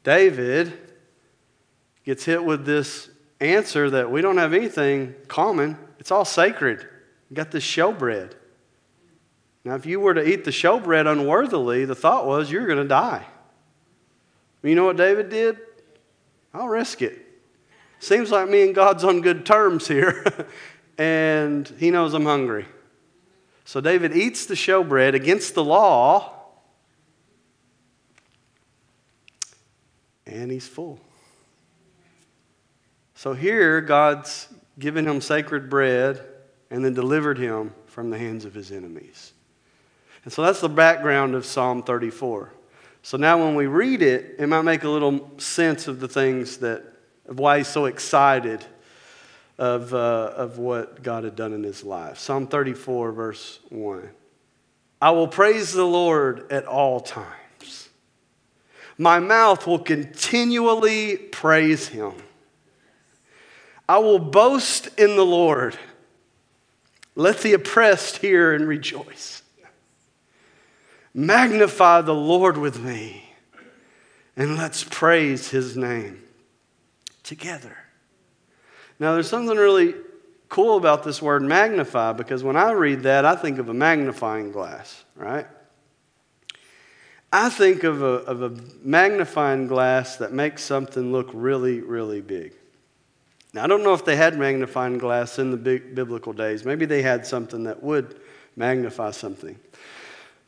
David 0.03 0.73
gets 2.05 2.25
hit 2.25 2.45
with 2.45 2.65
this 2.65 3.11
answer 3.41 3.91
that 3.91 4.11
we 4.11 4.23
don't 4.23 4.39
have 4.39 4.55
anything 4.55 5.15
common, 5.29 5.77
it's 5.99 6.11
all 6.11 6.25
sacred. 6.25 6.87
You 7.29 7.37
got 7.37 7.51
this 7.51 7.65
showbread. 7.65 8.33
Now, 9.65 9.75
if 9.75 9.85
you 9.85 9.99
were 9.99 10.15
to 10.15 10.27
eat 10.27 10.45
the 10.45 10.53
showbread 10.53 11.11
unworthily, 11.11 11.85
the 11.85 11.97
thought 11.97 12.25
was 12.25 12.51
you're 12.53 12.67
going 12.69 12.79
to 12.79 12.87
die. 12.87 13.27
You 14.63 14.75
know 14.75 14.85
what 14.85 14.97
David 14.97 15.29
did? 15.29 15.59
I'll 16.55 16.69
risk 16.69 17.03
it. 17.03 17.19
Seems 17.99 18.31
like 18.31 18.49
me 18.49 18.63
and 18.63 18.75
God's 18.75 19.05
on 19.05 19.21
good 19.21 19.45
terms 19.45 19.89
here, 19.89 20.25
and 20.99 21.67
he 21.79 21.91
knows 21.91 22.15
I'm 22.15 22.25
hungry. 22.25 22.67
So 23.67 23.81
David 23.81 24.17
eats 24.17 24.47
the 24.47 24.55
showbread 24.55 25.15
against 25.15 25.57
the 25.57 25.65
law, 25.65 26.33
and 30.25 30.53
he's 30.53 30.69
full. 30.69 31.01
So 33.17 33.35
here, 33.35 33.81
God's 33.81 34.47
given 34.79 35.05
him 35.05 35.21
sacred 35.21 35.69
bread 35.69 36.25
and 36.71 36.85
then 36.85 36.95
delivered 36.95 37.39
him 37.39 37.75
from 37.87 38.11
the 38.11 38.19
hands 38.19 38.45
of 38.45 38.55
his 38.55 38.71
enemies. 38.71 39.33
And 40.23 40.33
so 40.33 40.43
that's 40.43 40.61
the 40.61 40.69
background 40.69 41.35
of 41.35 41.45
Psalm 41.45 41.83
34. 41.83 42.53
So 43.03 43.17
now 43.17 43.45
when 43.45 43.57
we 43.57 43.67
read 43.67 44.01
it, 44.01 44.37
it 44.39 44.47
might 44.47 44.63
make 44.63 44.85
a 44.85 44.89
little 44.89 45.33
sense 45.39 45.89
of 45.89 45.99
the 45.99 46.09
things 46.09 46.59
that, 46.59 46.85
of 47.27 47.41
why 47.41 47.59
he's 47.59 47.69
so 47.69 47.87
excited 47.87 48.65
of, 49.59 49.95
uh, 49.95 50.33
of 50.37 50.59
what 50.59 51.03
God 51.03 51.25
had 51.25 51.37
done 51.37 51.53
in 51.53 51.63
his 51.63 51.83
life. 51.83 52.19
Psalm 52.19 52.47
34, 52.47 53.13
verse 53.13 53.59
1. 53.71 54.11
I 55.01 55.11
will 55.11 55.29
praise 55.29 55.73
the 55.73 55.85
Lord 55.85 56.51
at 56.51 56.67
all 56.67 57.01
times. 57.01 57.89
My 58.99 59.19
mouth 59.19 59.67
will 59.67 59.79
continually 59.79 61.17
praise 61.17 61.89
him. 61.89 62.15
I 63.89 63.99
will 63.99 64.19
boast 64.19 64.89
in 64.99 65.17
the 65.17 65.25
Lord. 65.25 65.79
Let 67.15 67.41
the 67.41 67.53
oppressed 67.53 68.19
hear 68.19 68.53
and 68.53 68.67
rejoice. 68.67 69.43
Magnify 71.15 72.03
the 72.03 72.15
Lord 72.15 72.59
with 72.59 72.79
me, 72.79 73.31
and 74.37 74.57
let's 74.59 74.85
praise 74.85 75.49
his 75.49 75.75
name 75.77 76.23
together. 77.23 77.86
Now, 78.99 79.15
there's 79.15 79.29
something 79.29 79.57
really 79.57 79.95
cool 80.49 80.77
about 80.77 81.05
this 81.05 81.21
word 81.21 81.43
magnify 81.43 82.13
because 82.13 82.43
when 82.43 82.57
I 82.57 82.73
read 82.73 83.03
that, 83.03 83.25
I 83.25 83.37
think 83.37 83.59
of 83.59 83.69
a 83.69 83.75
magnifying 83.75 84.53
glass, 84.53 85.05
right? 85.15 85.47
I 87.33 87.51
think 87.51 87.85
of 87.85 88.03
a, 88.03 88.07
of 88.07 88.43
a 88.43 88.57
magnifying 88.83 89.67
glass 89.67 90.17
that 90.17 90.33
makes 90.33 90.63
something 90.63 91.13
look 91.13 91.29
really, 91.33 91.81
really 91.81 92.21
big. 92.21 92.53
Now, 93.53 93.65
I 93.65 93.67
don't 93.67 93.83
know 93.83 93.95
if 93.95 94.05
they 94.05 94.17
had 94.17 94.39
magnifying 94.39 94.99
glass 94.99 95.39
in 95.39 95.51
the 95.51 95.57
biblical 95.57 96.33
days. 96.33 96.65
Maybe 96.65 96.87
they 96.87 97.03
had 97.03 97.27
something 97.27 97.65
that 97.65 97.83
would 97.83 98.21
magnify 98.55 99.11
something. 99.11 99.59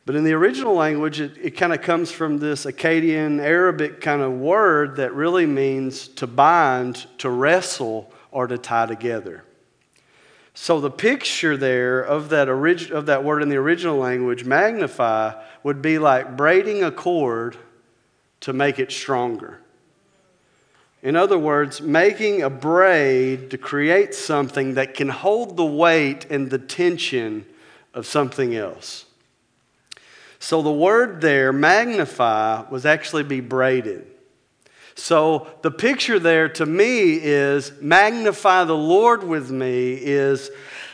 But 0.05 0.15
in 0.15 0.23
the 0.23 0.33
original 0.33 0.73
language, 0.73 1.19
it, 1.19 1.37
it 1.39 1.51
kind 1.51 1.73
of 1.73 1.81
comes 1.81 2.11
from 2.11 2.39
this 2.39 2.65
Akkadian 2.65 3.39
Arabic 3.39 4.01
kind 4.01 4.21
of 4.21 4.33
word 4.33 4.95
that 4.95 5.13
really 5.13 5.45
means 5.45 6.07
to 6.07 6.25
bind, 6.25 7.05
to 7.19 7.29
wrestle, 7.29 8.11
or 8.31 8.47
to 8.47 8.57
tie 8.57 8.85
together. 8.85 9.43
So 10.53 10.81
the 10.81 10.91
picture 10.91 11.55
there 11.55 12.01
of 12.01 12.29
that, 12.29 12.49
orig- 12.49 12.91
of 12.91 13.05
that 13.05 13.23
word 13.23 13.41
in 13.41 13.49
the 13.49 13.55
original 13.55 13.97
language, 13.97 14.43
magnify, 14.43 15.41
would 15.63 15.81
be 15.81 15.99
like 15.99 16.35
braiding 16.35 16.83
a 16.83 16.91
cord 16.91 17.55
to 18.41 18.53
make 18.53 18.79
it 18.79 18.91
stronger. 18.91 19.59
In 21.01 21.15
other 21.15 21.37
words, 21.39 21.79
making 21.79 22.41
a 22.41 22.49
braid 22.49 23.51
to 23.51 23.57
create 23.57 24.13
something 24.13 24.73
that 24.73 24.95
can 24.95 25.07
hold 25.07 25.55
the 25.55 25.65
weight 25.65 26.25
and 26.29 26.49
the 26.49 26.59
tension 26.59 27.45
of 27.93 28.05
something 28.05 28.53
else. 28.53 29.05
So 30.39 30.61
the 30.61 30.71
word 30.71 31.21
there, 31.21 31.53
magnify, 31.53 32.69
was 32.69 32.85
actually 32.85 33.23
be 33.23 33.39
braided. 33.39 34.08
So 34.99 35.47
the 35.61 35.71
picture 35.71 36.19
there 36.19 36.49
to 36.49 36.65
me 36.65 37.13
is 37.13 37.71
magnify 37.81 38.65
the 38.65 38.75
Lord 38.75 39.23
with 39.23 39.49
me, 39.49 39.93
is 39.93 40.51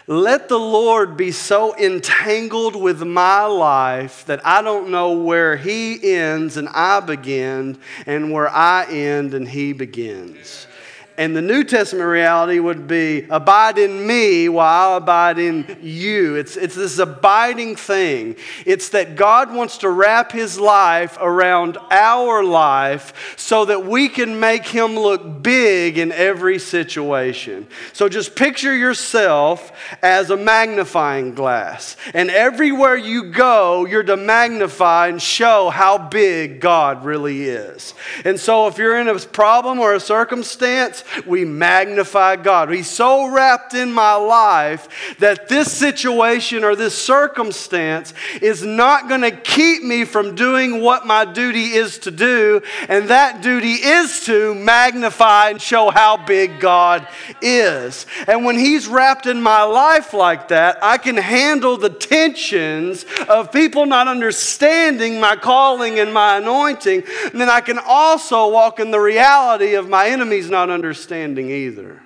let 0.08 0.50
the 0.50 0.60
Lord 0.60 1.18
be 1.18 1.32
so 1.32 1.76
entangled 1.76 2.76
with 2.76 3.02
my 3.02 3.46
life 3.46 4.24
that 4.28 4.46
I 4.46 4.62
don't 4.62 4.90
know 4.90 5.14
where 5.14 5.58
He 5.58 6.14
ends 6.16 6.58
and 6.58 6.70
I 6.70 7.00
begin, 7.00 7.80
and 8.06 8.32
where 8.32 8.50
I 8.50 8.86
end 8.86 9.34
and 9.34 9.48
He 9.48 9.74
begins. 9.74 10.68
And 11.18 11.34
the 11.34 11.42
New 11.42 11.64
Testament 11.64 12.10
reality 12.10 12.60
would 12.60 12.88
be 12.88 13.26
abide 13.30 13.78
in 13.78 14.06
me 14.06 14.50
while 14.50 14.94
I 14.94 14.98
abide 14.98 15.40
in 15.40 15.78
you. 15.82 16.36
It's, 16.36 16.58
it's 16.58 16.76
this 16.76 17.00
abiding 17.00 17.78
thing. 17.78 18.36
It's 18.66 18.90
that 18.90 19.16
God 19.16 19.54
wants 19.54 19.78
to 19.80 19.90
wrap 19.90 20.34
his 20.34 20.60
life 20.60 21.18
around 21.22 21.78
our 21.90 22.44
life 22.44 23.36
so 23.38 23.64
that 23.66 23.86
we 23.86 24.10
can 24.10 24.42
make 24.42 24.66
him 24.66 24.96
look 24.96 25.42
big 25.42 25.98
in 25.98 26.12
every 26.12 26.60
situation. 26.60 27.68
So 27.94 28.10
just 28.10 28.36
picture 28.36 28.76
yourself 28.76 29.72
as 30.02 30.32
a 30.32 30.38
magnifying 30.38 31.34
glass. 31.34 31.96
And 32.14 32.30
everywhere 32.30 32.98
you 32.98 33.32
go, 33.32 33.86
you're 33.86 34.04
to 34.04 34.18
magnify 34.18 35.08
and 35.08 35.22
show 35.22 35.70
how 35.70 35.98
big 35.98 36.60
God 36.60 37.06
really 37.06 37.44
is. 37.46 37.94
And 38.26 38.38
so 38.38 38.68
if 38.68 38.78
you're 38.78 39.00
in 39.00 39.08
a 39.08 39.18
problem 39.20 39.80
or 39.80 39.94
a 39.94 40.00
circumstance, 40.02 41.05
we 41.26 41.46
magnify 41.46 42.36
God. 42.38 42.70
He's 42.72 42.90
so 42.90 43.28
wrapped 43.28 43.74
in 43.74 43.92
my 43.92 44.16
life 44.16 44.88
that 45.20 45.48
this 45.48 45.72
situation 45.72 46.64
or 46.64 46.76
this 46.76 46.98
circumstance 46.98 48.14
is 48.42 48.64
not 48.64 49.08
going 49.08 49.22
to 49.22 49.32
keep 49.32 49.84
me 49.84 50.06
from 50.06 50.36
doing 50.36 50.82
what 50.82 51.06
my 51.06 51.26
duty 51.26 51.74
is 51.74 52.00
to 52.00 52.12
do, 52.12 52.62
and 52.90 53.10
that 53.10 53.42
duty 53.42 53.74
is 53.74 54.22
to 54.26 54.56
magnify 54.56 55.50
and 55.50 55.62
show 55.62 55.90
how 55.90 56.18
big 56.18 56.60
God 56.60 57.08
is. 57.42 58.06
And 58.28 58.46
when 58.46 58.58
He's 58.58 58.88
wrapped 58.88 59.26
in 59.26 59.42
my 59.42 59.64
life 59.64 60.14
like 60.14 60.50
that, 60.50 60.78
I 60.82 60.98
can 60.98 61.18
handle 61.18 61.78
the 61.78 61.90
tensions 61.90 63.06
of 63.30 63.52
people 63.52 63.86
not 63.86 64.08
understanding 64.08 65.20
my 65.20 65.36
calling 65.36 66.00
and 66.00 66.14
my 66.14 66.38
anointing, 66.38 67.04
and 67.32 67.40
then 67.42 67.50
I 67.50 67.62
can 67.62 67.80
also 67.80 68.50
walk 68.50 68.80
in 68.80 68.92
the 68.92 69.00
reality 69.00 69.76
of 69.76 69.90
my 69.90 70.10
enemies 70.10 70.50
not 70.50 70.70
understanding 70.70 70.95
understanding 70.96 71.50
either. 71.50 72.02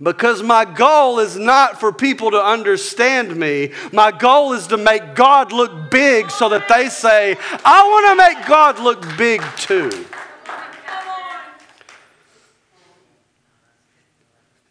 Because 0.00 0.42
my 0.42 0.64
goal 0.64 1.18
is 1.18 1.36
not 1.36 1.80
for 1.80 1.92
people 1.92 2.30
to 2.30 2.42
understand 2.42 3.36
me. 3.36 3.72
My 3.92 4.10
goal 4.10 4.54
is 4.54 4.68
to 4.68 4.76
make 4.76 5.14
God 5.14 5.52
look 5.52 5.90
big 5.90 6.30
so 6.30 6.48
that 6.48 6.68
they 6.68 6.88
say, 6.88 7.36
I 7.64 7.82
want 7.82 8.06
to 8.08 8.36
make 8.36 8.46
God 8.46 8.78
look 8.78 9.18
big 9.18 9.42
too. 9.56 10.06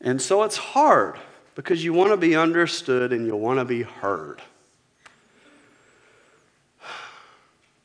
And 0.02 0.20
so 0.22 0.44
it's 0.44 0.58
hard 0.58 1.20
because 1.56 1.84
you 1.84 1.92
want 1.92 2.12
to 2.12 2.18
be 2.18 2.36
understood 2.36 3.12
and 3.12 3.28
you 3.28 3.36
want 3.36 3.60
to 3.60 3.66
be 3.66 3.84
heard. 3.84 4.42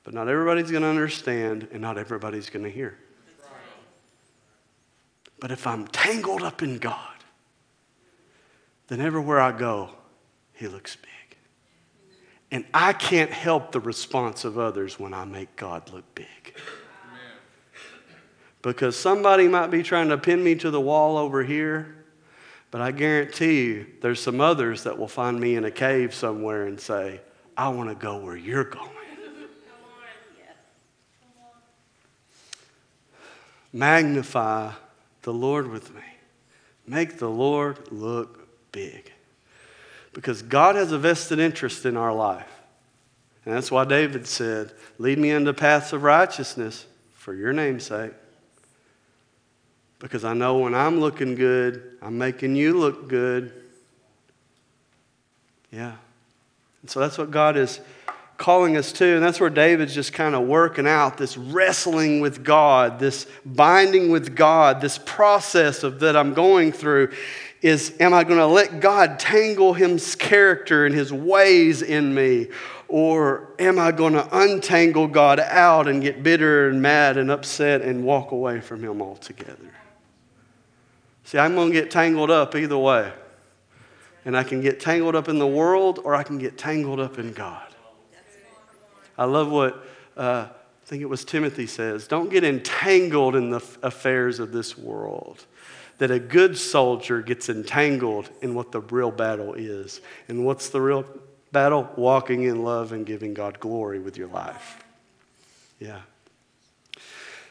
But 0.05 0.15
not 0.15 0.29
everybody's 0.29 0.71
going 0.71 0.85
to 0.85 0.89
understand 0.89 1.69
and 1.73 1.83
not 1.83 1.99
everybody's 1.99 2.49
going 2.49 2.65
to 2.65 2.71
hear. 2.71 2.97
But 5.43 5.51
if 5.51 5.67
I'm 5.67 5.89
tangled 5.89 6.45
up 6.45 6.63
in 6.63 6.79
God, 6.79 6.97
then 8.87 9.01
everywhere 9.01 9.41
I 9.41 9.51
go, 9.51 9.91
He 10.53 10.69
looks 10.69 10.95
big. 10.95 11.37
And 12.53 12.65
I 12.73 12.93
can't 12.93 13.33
help 13.33 13.73
the 13.73 13.81
response 13.81 14.45
of 14.45 14.57
others 14.57 15.01
when 15.01 15.13
I 15.13 15.25
make 15.25 15.57
God 15.57 15.93
look 15.93 16.05
big. 16.15 16.55
Because 18.63 18.97
somebody 18.97 19.49
might 19.49 19.73
be 19.73 19.83
trying 19.83 20.11
to 20.11 20.17
pin 20.17 20.45
me 20.45 20.55
to 20.55 20.71
the 20.71 20.81
wall 20.81 21.19
over 21.19 21.43
here, 21.43 21.93
but 22.71 22.81
I 22.81 22.93
guarantee 22.93 23.65
you 23.65 23.87
there's 24.01 24.21
some 24.21 24.41
others 24.41 24.85
that 24.85 24.97
will 24.97 25.09
find 25.09 25.41
me 25.41 25.57
in 25.57 25.65
a 25.65 25.73
cave 25.73 26.15
somewhere 26.15 26.69
and 26.69 26.81
say, 26.81 27.21
I 27.57 27.69
want 27.71 27.89
to 27.89 27.97
go 27.97 28.17
where 28.19 28.37
you're 28.37 28.63
going. 28.63 28.91
Magnify 33.73 34.71
the 35.23 35.33
Lord 35.33 35.69
with 35.69 35.95
me. 35.95 36.02
Make 36.87 37.19
the 37.19 37.31
Lord 37.31 37.79
look 37.91 38.49
big. 38.73 39.12
Because 40.12 40.43
God 40.43 40.76
has 40.76 40.93
a 40.93 40.99
vested 40.99 41.38
interest 41.38 41.87
in 41.87 41.97
our 41.97 42.12
life. 42.12 42.49
And 43.45 43.55
that's 43.55 43.71
why 43.71 43.85
David 43.85 44.26
said, 44.26 44.73
Lead 44.99 45.19
me 45.19 45.31
into 45.31 45.52
paths 45.55 45.93
of 45.93 46.02
righteousness 46.02 46.87
for 47.14 47.35
your 47.35 47.52
name's 47.52 47.85
sake. 47.85 48.12
Because 49.99 50.25
I 50.25 50.35
know 50.35 50.59
when 50.59 50.75
I'm 50.75 51.00
looking 51.00 51.35
good, 51.35 51.97
I'm 52.02 52.19
making 52.19 52.57
you 52.57 52.79
look 52.79 53.09
good. 53.09 53.52
Yeah. 55.71 55.95
And 56.83 56.91
so 56.91 57.00
that's 57.00 57.17
what 57.17 57.31
God 57.31 57.57
is 57.57 57.81
calling 58.43 58.77
us 58.77 58.91
to. 58.91 59.15
And 59.15 59.23
that's 59.23 59.39
where 59.39 59.49
David's 59.49 59.95
just 59.95 60.13
kind 60.13 60.35
of 60.35 60.43
working 60.43 60.85
out 60.85 61.17
this 61.17 61.37
wrestling 61.37 62.21
with 62.21 62.43
God, 62.43 62.99
this 62.99 63.29
binding 63.47 64.11
with 64.11 64.35
God, 64.35 64.81
this 64.81 64.99
process 64.99 65.85
of 65.85 66.01
that 66.01 66.17
I'm 66.17 66.35
going 66.35 66.73
through 66.73 67.13
is 67.63 67.95
am 68.01 68.13
I 68.13 68.25
going 68.25 68.41
to 68.41 68.47
let 68.47 68.81
God 68.81 69.21
tangle 69.21 69.75
his 69.75 70.17
character 70.17 70.85
and 70.85 70.93
his 70.93 71.13
ways 71.13 71.83
in 71.83 72.13
me? 72.13 72.49
Or 72.89 73.55
am 73.61 73.79
I 73.79 73.93
going 73.93 74.15
to 74.15 74.29
untangle 74.37 75.07
God 75.07 75.39
out 75.39 75.87
and 75.87 76.03
get 76.03 76.25
bitter 76.25 76.69
and 76.69 76.83
mad 76.83 77.19
and 77.19 77.31
upset 77.31 77.81
and 77.81 78.05
walk 78.05 78.33
away 78.33 78.61
from 78.61 78.83
him 78.83 79.01
altogether? 79.01 79.73
See, 81.23 81.39
I'm 81.39 81.55
going 81.55 81.73
to 81.73 81.81
get 81.81 81.93
tangled 81.93 82.33
up 82.33 82.57
either 82.57 82.77
way. 82.77 83.13
And 84.25 84.37
I 84.37 84.43
can 84.43 84.61
get 84.61 84.81
tangled 84.81 85.15
up 85.15 85.29
in 85.29 85.39
the 85.39 85.47
world 85.47 86.01
or 86.03 86.17
I 86.17 86.25
can 86.25 86.39
get 86.39 86.59
tangled 86.59 86.99
up 86.99 87.21
in 87.21 87.33
God. 87.33 87.72
I 89.23 89.26
love 89.26 89.52
what 89.52 89.87
uh, 90.17 90.49
I 90.50 90.85
think 90.85 91.00
it 91.00 91.09
was 91.09 91.25
Timothy 91.25 91.69
says, 91.69 92.09
don't 92.09 92.29
get 92.29 92.43
entangled 92.43 93.37
in 93.37 93.50
the 93.50 93.64
affairs 93.85 94.41
of 94.41 94.50
this 94.50 94.76
world. 94.76 95.47
That 95.99 96.11
a 96.11 96.19
good 96.19 96.59
soldier 96.59 97.23
gets 97.23 97.49
entangled 97.49 98.29
in 98.41 98.57
what 98.57 98.73
the 98.73 98.81
real 98.81 99.12
battle 99.12 99.55
is. 99.55 100.00
And 100.26 100.45
what's 100.45 100.71
the 100.71 100.81
real 100.81 101.05
battle? 101.52 101.88
Walking 101.95 102.43
in 102.43 102.64
love 102.64 102.91
and 102.91 103.07
giving 103.07 103.33
God 103.33 103.61
glory 103.61 104.00
with 104.00 104.17
your 104.17 104.26
life. 104.26 104.83
Yeah. 105.79 106.00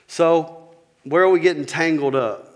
So, 0.08 0.74
where 1.06 1.24
are 1.24 1.30
we 1.30 1.40
getting 1.40 1.66
tangled 1.66 2.16
up? 2.16 2.54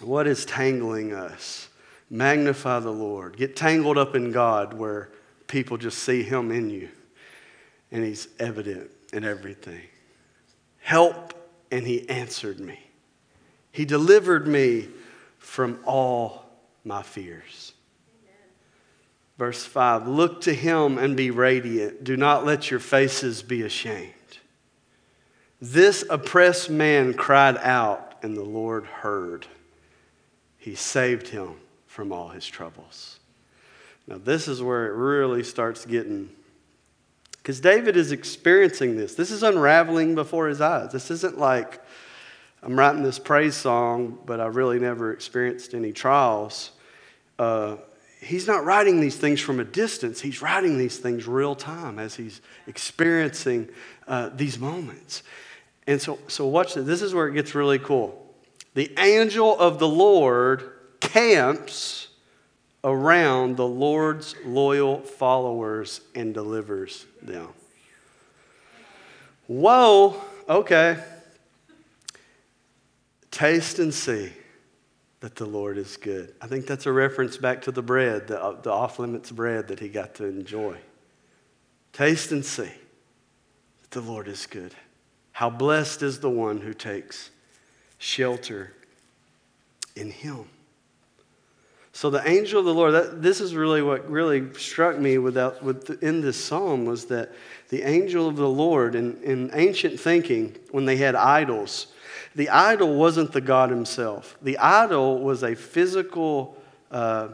What 0.00 0.26
is 0.26 0.44
tangling 0.44 1.14
us? 1.14 1.68
Magnify 2.10 2.80
the 2.80 2.90
Lord. 2.90 3.36
Get 3.36 3.54
tangled 3.54 3.98
up 3.98 4.16
in 4.16 4.32
God 4.32 4.74
where 4.74 5.10
people 5.46 5.76
just 5.76 5.98
see 5.98 6.24
Him 6.24 6.50
in 6.50 6.70
you 6.70 6.88
and 7.90 8.04
He's 8.04 8.28
evident 8.38 8.90
in 9.12 9.24
everything. 9.24 9.82
Help, 10.78 11.34
and 11.70 11.86
He 11.86 12.08
answered 12.08 12.60
me. 12.60 12.78
He 13.72 13.84
delivered 13.84 14.46
me 14.46 14.88
from 15.38 15.78
all 15.84 16.44
my 16.84 17.02
fears. 17.02 17.72
Verse 19.38 19.64
5 19.64 20.08
Look 20.08 20.40
to 20.42 20.54
Him 20.54 20.98
and 20.98 21.16
be 21.16 21.30
radiant. 21.30 22.04
Do 22.04 22.16
not 22.16 22.44
let 22.44 22.70
your 22.70 22.80
faces 22.80 23.42
be 23.42 23.62
ashamed. 23.62 24.12
This 25.60 26.04
oppressed 26.10 26.68
man 26.68 27.14
cried 27.14 27.56
out, 27.58 28.14
and 28.22 28.36
the 28.36 28.44
Lord 28.44 28.84
heard. 28.84 29.46
He 30.58 30.74
saved 30.74 31.28
him 31.28 31.54
from 31.86 32.12
all 32.12 32.28
his 32.28 32.46
troubles. 32.46 33.20
Now, 34.06 34.18
this 34.18 34.48
is 34.48 34.62
where 34.62 34.86
it 34.86 34.96
really 34.96 35.42
starts 35.42 35.86
getting, 35.86 36.30
because 37.46 37.60
David 37.60 37.96
is 37.96 38.10
experiencing 38.10 38.96
this. 38.96 39.14
This 39.14 39.30
is 39.30 39.44
unraveling 39.44 40.16
before 40.16 40.48
his 40.48 40.60
eyes. 40.60 40.90
This 40.90 41.12
isn't 41.12 41.38
like 41.38 41.80
I'm 42.60 42.76
writing 42.76 43.04
this 43.04 43.20
praise 43.20 43.54
song, 43.54 44.18
but 44.26 44.40
I 44.40 44.46
really 44.46 44.80
never 44.80 45.12
experienced 45.12 45.72
any 45.72 45.92
trials. 45.92 46.72
Uh, 47.38 47.76
he's 48.20 48.48
not 48.48 48.64
writing 48.64 48.98
these 49.00 49.14
things 49.14 49.40
from 49.40 49.60
a 49.60 49.64
distance. 49.64 50.20
He's 50.20 50.42
writing 50.42 50.76
these 50.76 50.98
things 50.98 51.28
real 51.28 51.54
time 51.54 52.00
as 52.00 52.16
he's 52.16 52.40
experiencing 52.66 53.68
uh, 54.08 54.30
these 54.30 54.58
moments. 54.58 55.22
And 55.86 56.02
so, 56.02 56.18
so 56.26 56.48
watch 56.48 56.74
this. 56.74 56.84
This 56.84 57.00
is 57.00 57.14
where 57.14 57.28
it 57.28 57.34
gets 57.34 57.54
really 57.54 57.78
cool. 57.78 58.34
The 58.74 58.92
angel 58.98 59.56
of 59.56 59.78
the 59.78 59.86
Lord 59.86 60.68
camps 60.98 62.08
around 62.86 63.56
the 63.56 63.66
Lord's 63.66 64.36
loyal 64.44 65.00
followers 65.00 66.00
and 66.14 66.32
delivers 66.32 67.04
them. 67.20 67.48
Whoa, 69.48 70.22
okay. 70.48 70.96
Taste 73.32 73.80
and 73.80 73.92
see 73.92 74.32
that 75.18 75.34
the 75.34 75.46
Lord 75.46 75.78
is 75.78 75.96
good. 75.96 76.32
I 76.40 76.46
think 76.46 76.66
that's 76.66 76.86
a 76.86 76.92
reference 76.92 77.36
back 77.36 77.62
to 77.62 77.72
the 77.72 77.82
bread, 77.82 78.28
the, 78.28 78.40
uh, 78.40 78.60
the 78.60 78.70
off 78.70 79.00
limits 79.00 79.32
bread 79.32 79.66
that 79.68 79.80
he 79.80 79.88
got 79.88 80.14
to 80.16 80.24
enjoy. 80.24 80.76
Taste 81.92 82.30
and 82.30 82.44
see 82.44 82.70
that 83.82 83.90
the 83.90 84.00
Lord 84.00 84.28
is 84.28 84.46
good. 84.46 84.74
How 85.32 85.50
blessed 85.50 86.02
is 86.02 86.20
the 86.20 86.30
one 86.30 86.60
who 86.60 86.72
takes 86.72 87.30
shelter 87.98 88.72
in 89.96 90.12
him. 90.12 90.44
So 91.96 92.10
the 92.10 92.28
angel 92.28 92.58
of 92.58 92.66
the 92.66 92.74
Lord, 92.74 92.92
that, 92.92 93.22
this 93.22 93.40
is 93.40 93.54
really 93.54 93.80
what 93.80 94.06
really 94.10 94.52
struck 94.52 94.98
me 94.98 95.16
without, 95.16 95.62
with, 95.62 96.02
in 96.02 96.20
this 96.20 96.36
psalm 96.36 96.84
was 96.84 97.06
that 97.06 97.32
the 97.70 97.84
angel 97.84 98.28
of 98.28 98.36
the 98.36 98.46
Lord, 98.46 98.94
in, 98.94 99.16
in 99.22 99.50
ancient 99.54 99.98
thinking, 99.98 100.54
when 100.72 100.84
they 100.84 100.98
had 100.98 101.14
idols, 101.14 101.86
the 102.34 102.50
idol 102.50 102.96
wasn't 102.96 103.32
the 103.32 103.40
God 103.40 103.70
himself. 103.70 104.36
The 104.42 104.58
idol 104.58 105.20
was 105.20 105.42
a 105.42 105.54
physical, 105.54 106.62
uh, 106.90 107.28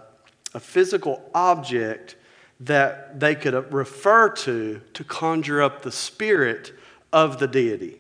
a 0.55 0.61
physical 0.61 1.29
object 1.35 2.15
that 2.61 3.19
they 3.19 3.35
could 3.35 3.73
refer 3.73 4.29
to 4.29 4.81
to 4.95 5.03
conjure 5.03 5.61
up 5.61 5.83
the 5.83 5.91
spirit 5.91 6.73
of 7.13 7.41
the 7.41 7.49
deity. 7.49 7.99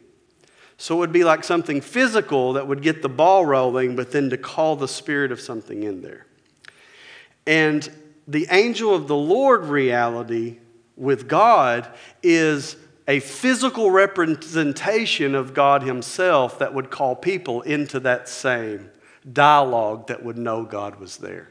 So 0.76 0.94
it 0.94 0.98
would 0.98 1.12
be 1.12 1.24
like 1.24 1.42
something 1.42 1.80
physical 1.80 2.52
that 2.52 2.68
would 2.68 2.82
get 2.82 3.02
the 3.02 3.08
ball 3.08 3.44
rolling, 3.44 3.96
but 3.96 4.12
then 4.12 4.30
to 4.30 4.36
call 4.36 4.76
the 4.76 4.86
spirit 4.86 5.32
of 5.32 5.40
something 5.40 5.82
in 5.82 6.02
there. 6.02 6.26
And 7.46 7.88
the 8.28 8.46
angel 8.50 8.94
of 8.94 9.08
the 9.08 9.16
Lord 9.16 9.64
reality 9.64 10.58
with 10.96 11.28
God 11.28 11.88
is 12.22 12.76
a 13.08 13.20
physical 13.20 13.90
representation 13.90 15.34
of 15.34 15.54
God 15.54 15.82
Himself 15.82 16.58
that 16.60 16.72
would 16.72 16.90
call 16.90 17.16
people 17.16 17.62
into 17.62 18.00
that 18.00 18.28
same 18.28 18.90
dialogue 19.30 20.06
that 20.08 20.24
would 20.24 20.38
know 20.38 20.64
God 20.64 20.96
was 20.96 21.18
there. 21.18 21.48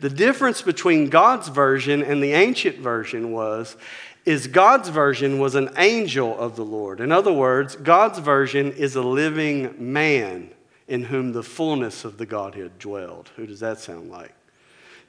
The 0.00 0.10
difference 0.10 0.62
between 0.62 1.10
God's 1.10 1.48
version 1.48 2.02
and 2.02 2.22
the 2.22 2.32
ancient 2.32 2.78
version 2.78 3.32
was 3.32 3.76
is 4.24 4.46
God's 4.46 4.90
version 4.90 5.38
was 5.38 5.54
an 5.54 5.70
angel 5.76 6.38
of 6.38 6.54
the 6.54 6.64
Lord. 6.64 7.00
In 7.00 7.10
other 7.10 7.32
words, 7.32 7.76
God's 7.76 8.18
version 8.18 8.72
is 8.72 8.94
a 8.94 9.02
living 9.02 9.74
man 9.78 10.50
in 10.86 11.04
whom 11.04 11.32
the 11.32 11.42
fullness 11.42 12.04
of 12.04 12.18
the 12.18 12.26
Godhead 12.26 12.78
dwelled. 12.78 13.30
Who 13.36 13.46
does 13.46 13.60
that 13.60 13.78
sound 13.78 14.10
like? 14.10 14.34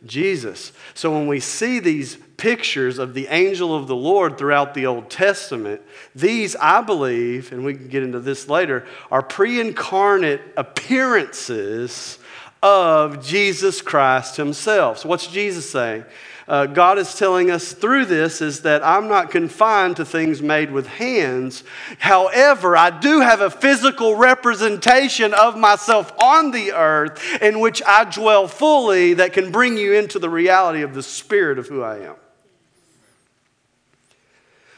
Jesus. 0.06 0.72
So 0.94 1.12
when 1.12 1.28
we 1.28 1.40
see 1.40 1.80
these 1.80 2.18
pictures 2.38 3.00
of 3.00 3.14
the 3.14 3.28
angel 3.28 3.76
of 3.76 3.88
the 3.88 3.96
Lord 3.96 4.38
throughout 4.38 4.74
the 4.74 4.86
Old 4.86 5.10
Testament, 5.10 5.82
these, 6.16 6.56
I 6.56 6.82
believe, 6.82 7.52
and 7.52 7.66
we 7.66 7.76
can 7.76 7.88
get 7.90 8.04
into 8.04 8.20
this 8.20 8.48
later, 8.48 8.86
are 9.12 9.22
pre 9.22 9.60
incarnate 9.60 10.42
appearances 10.56 12.18
of 12.62 13.26
Jesus 13.26 13.82
Christ 13.82 14.38
himself. 14.38 15.00
So 15.00 15.10
what's 15.10 15.28
Jesus 15.28 15.70
saying? 15.70 16.06
Uh, 16.50 16.66
God 16.66 16.98
is 16.98 17.14
telling 17.14 17.52
us 17.52 17.74
through 17.74 18.06
this 18.06 18.42
is 18.42 18.62
that 18.62 18.84
I'm 18.84 19.08
not 19.08 19.30
confined 19.30 19.98
to 19.98 20.06
things 20.06 20.42
made 20.42 20.72
with 20.72 20.88
hands. 20.88 21.64
However, 22.00 22.76
I 22.76 22.90
do 22.90 23.20
have 23.20 23.40
a 23.40 23.52
physical 23.52 24.16
representation 24.16 25.36
of 25.36 25.56
myself 25.56 26.12
on 26.20 26.50
the 26.50 26.72
earth 26.72 27.22
in 27.40 27.60
which 27.60 27.84
I 27.86 28.06
dwell 28.06 28.48
fully 28.48 29.14
that 29.14 29.32
can 29.32 29.52
bring 29.52 29.78
you 29.78 29.94
into 29.94 30.18
the 30.18 30.30
reality 30.30 30.82
of 30.82 30.96
the 30.96 31.04
spirit 31.04 31.60
of 31.60 31.68
who 31.68 31.84
I 31.84 32.00
am. 32.00 32.16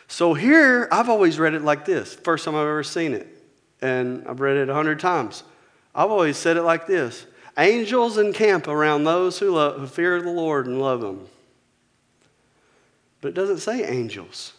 So 0.09 0.33
here, 0.33 0.89
I've 0.91 1.07
always 1.07 1.39
read 1.39 1.53
it 1.53 1.61
like 1.61 1.85
this. 1.85 2.13
First 2.13 2.43
time 2.43 2.55
I've 2.55 2.67
ever 2.67 2.83
seen 2.83 3.13
it. 3.13 3.29
And 3.81 4.27
I've 4.27 4.41
read 4.41 4.57
it 4.57 4.67
a 4.67 4.73
hundred 4.73 4.99
times. 4.99 5.43
I've 5.95 6.11
always 6.11 6.35
said 6.35 6.57
it 6.57 6.63
like 6.63 6.85
this 6.85 7.25
Angels 7.57 8.17
encamp 8.17 8.67
around 8.67 9.05
those 9.05 9.39
who, 9.39 9.51
love, 9.51 9.79
who 9.79 9.87
fear 9.87 10.21
the 10.21 10.29
Lord 10.29 10.67
and 10.67 10.81
love 10.81 11.01
Him. 11.01 11.27
But 13.21 13.29
it 13.29 13.35
doesn't 13.35 13.59
say 13.59 13.85
angels, 13.85 14.53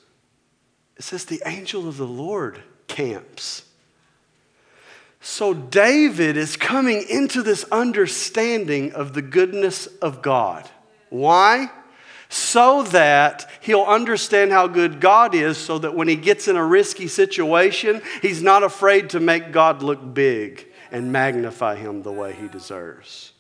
it 0.96 1.02
says 1.02 1.24
the 1.24 1.42
angel 1.44 1.88
of 1.88 1.96
the 1.96 2.06
Lord 2.06 2.62
camps. 2.86 3.64
So 5.20 5.54
David 5.54 6.36
is 6.36 6.56
coming 6.56 7.04
into 7.08 7.42
this 7.42 7.64
understanding 7.70 8.92
of 8.92 9.14
the 9.14 9.22
goodness 9.22 9.86
of 9.86 10.20
God. 10.20 10.68
Why? 11.10 11.70
So 12.28 12.82
that 12.84 13.48
he'll 13.60 13.84
understand 13.84 14.50
how 14.52 14.66
good 14.66 15.00
God 15.00 15.34
is, 15.34 15.58
so 15.58 15.78
that 15.78 15.94
when 15.94 16.08
he 16.08 16.16
gets 16.16 16.48
in 16.48 16.56
a 16.56 16.64
risky 16.64 17.06
situation, 17.06 18.02
he's 18.20 18.42
not 18.42 18.62
afraid 18.62 19.10
to 19.10 19.20
make 19.20 19.52
God 19.52 19.82
look 19.82 20.14
big 20.14 20.66
and 20.90 21.12
magnify 21.12 21.76
him 21.76 22.02
the 22.02 22.12
way 22.12 22.32
he 22.32 22.48
deserves. 22.48 23.31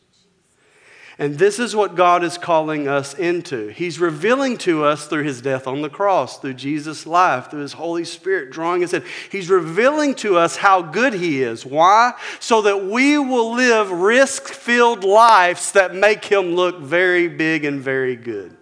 And 1.18 1.38
this 1.38 1.58
is 1.58 1.76
what 1.76 1.94
God 1.94 2.24
is 2.24 2.38
calling 2.38 2.88
us 2.88 3.12
into. 3.14 3.68
He's 3.68 3.98
revealing 3.98 4.56
to 4.58 4.84
us 4.84 5.06
through 5.06 5.24
his 5.24 5.42
death 5.42 5.66
on 5.66 5.82
the 5.82 5.90
cross, 5.90 6.38
through 6.38 6.54
Jesus' 6.54 7.06
life, 7.06 7.50
through 7.50 7.60
his 7.60 7.74
Holy 7.74 8.04
Spirit 8.04 8.50
drawing 8.50 8.82
us 8.82 8.94
in. 8.94 9.04
He's 9.30 9.50
revealing 9.50 10.14
to 10.16 10.38
us 10.38 10.56
how 10.56 10.80
good 10.80 11.12
he 11.12 11.42
is. 11.42 11.66
Why? 11.66 12.14
So 12.40 12.62
that 12.62 12.86
we 12.86 13.18
will 13.18 13.52
live 13.54 13.90
risk 13.90 14.48
filled 14.48 15.04
lives 15.04 15.72
that 15.72 15.94
make 15.94 16.24
him 16.24 16.54
look 16.54 16.80
very 16.80 17.28
big 17.28 17.66
and 17.66 17.80
very 17.80 18.16
good. 18.16 18.56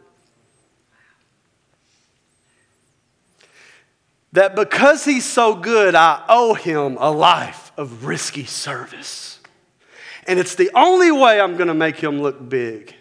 That 4.33 4.57
because 4.57 5.05
he's 5.05 5.25
so 5.25 5.55
good, 5.55 5.95
I 5.95 6.25
owe 6.29 6.55
him 6.55 6.97
a 7.01 7.11
life 7.11 7.73
of 7.77 8.07
risky 8.07 8.45
service. 8.45 9.30
And 10.27 10.39
it's 10.39 10.55
the 10.55 10.71
only 10.75 11.11
way 11.11 11.41
I'm 11.41 11.57
going 11.57 11.69
to 11.69 11.75
make 11.75 11.97
him 11.97 12.21
look 12.21 12.49
big 12.49 12.95